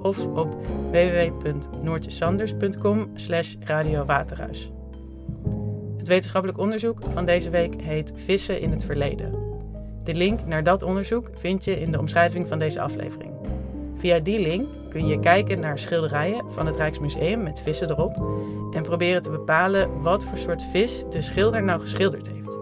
of 0.03 0.27
op 0.27 0.57
www.noortjesanders.com 0.91 3.11
slash 3.15 3.55
radiowaterhuis. 3.61 4.74
Het 6.05 6.13
wetenschappelijk 6.13 6.61
onderzoek 6.61 6.99
van 7.09 7.25
deze 7.25 7.51
week 7.51 7.75
heet 7.83 8.13
Vissen 8.17 8.61
in 8.61 8.71
het 8.71 8.85
verleden. 8.85 9.35
De 10.03 10.15
link 10.15 10.47
naar 10.47 10.65
dat 10.65 10.83
onderzoek 10.83 11.31
vind 11.35 11.65
je 11.65 11.81
in 11.81 11.93
de 11.93 11.99
omschrijving 11.99 12.49
van 12.49 12.59
deze 12.59 12.81
aflevering. 12.81 13.33
Via 13.95 14.19
die 14.19 14.39
link 14.39 14.69
kun 14.89 15.07
je 15.07 15.21
kijken 15.21 15.61
naar 15.61 15.79
schilderijen 15.79 16.45
van 16.53 16.67
het 16.67 16.77
Rijksmuseum 16.77 17.43
met 17.43 17.63
vissen 17.63 17.91
erop 17.91 18.17
en 18.73 18.83
proberen 18.83 19.23
te 19.23 19.31
bepalen 19.31 20.03
wat 20.03 20.25
voor 20.25 20.39
soort 20.39 20.63
vis 20.63 21.05
de 21.11 21.21
schilder 21.21 21.63
nou 21.63 21.81
geschilderd 21.81 22.27
heeft. 22.27 22.59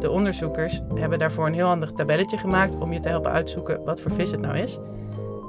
De 0.00 0.10
onderzoekers 0.10 0.80
hebben 0.94 1.18
daarvoor 1.18 1.46
een 1.46 1.54
heel 1.54 1.66
handig 1.66 1.92
tabelletje 1.92 2.38
gemaakt 2.38 2.78
om 2.78 2.92
je 2.92 3.00
te 3.00 3.08
helpen 3.08 3.32
uitzoeken 3.32 3.84
wat 3.84 4.00
voor 4.00 4.10
vis 4.10 4.30
het 4.30 4.40
nou 4.40 4.58
is. 4.58 4.78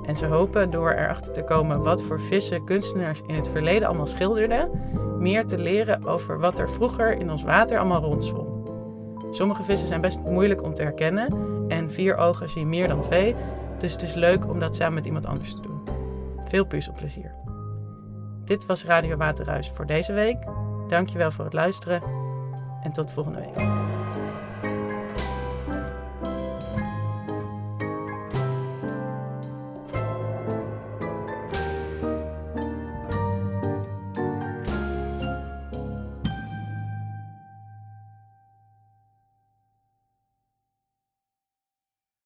En 0.06 0.18
ze 0.18 0.26
hopen 0.26 0.70
door 0.70 0.92
erachter 0.92 1.34
te 1.34 1.44
komen 1.44 1.84
wat 1.84 2.02
voor 2.04 2.20
vissen 2.20 2.64
kunstenaars 2.64 3.22
in 3.28 3.36
het 3.36 3.50
verleden 3.50 3.88
allemaal 3.88 4.08
schilderden, 4.08 4.70
meer 5.20 5.46
te 5.46 5.58
leren 5.58 6.06
over 6.06 6.40
wat 6.40 6.60
er 6.60 6.70
vroeger 6.70 7.20
in 7.20 7.32
ons 7.32 7.44
water 7.44 7.78
allemaal 7.78 8.02
rondzwom. 8.02 8.50
Sommige 9.32 9.64
vissen 9.64 9.88
zijn 9.88 10.02
best 10.02 10.20
moeilijk 10.20 10.64
om 10.64 10.74
te 10.74 10.82
herkennen 10.82 11.36
en 11.68 11.92
vier 11.92 12.16
ogen 12.16 12.50
zien 12.50 12.70
meer 12.70 12.88
dan 12.88 13.02
twee, 13.02 13.36
dus 13.80 13.92
het 13.92 14.02
is 14.02 14.14
leuk 14.14 14.50
om 14.50 14.60
dat 14.60 14.76
samen 14.76 14.94
met 14.94 15.06
iemand 15.06 15.26
anders 15.26 15.54
te 15.54 15.62
doen. 15.62 15.82
Veel 16.44 16.66
puzzelplezier. 16.66 17.34
Dit 18.46 18.66
was 18.66 18.86
Radio 18.86 19.18
Waterhuis 19.18 19.72
voor 19.76 19.86
deze 19.86 20.14
week. 20.14 20.38
Dankjewel 20.88 21.32
voor 21.32 21.46
het 21.46 21.54
luisteren 21.54 22.02
en 22.84 22.92
tot 22.92 23.12
volgende 23.12 23.40
week. 23.40 24.01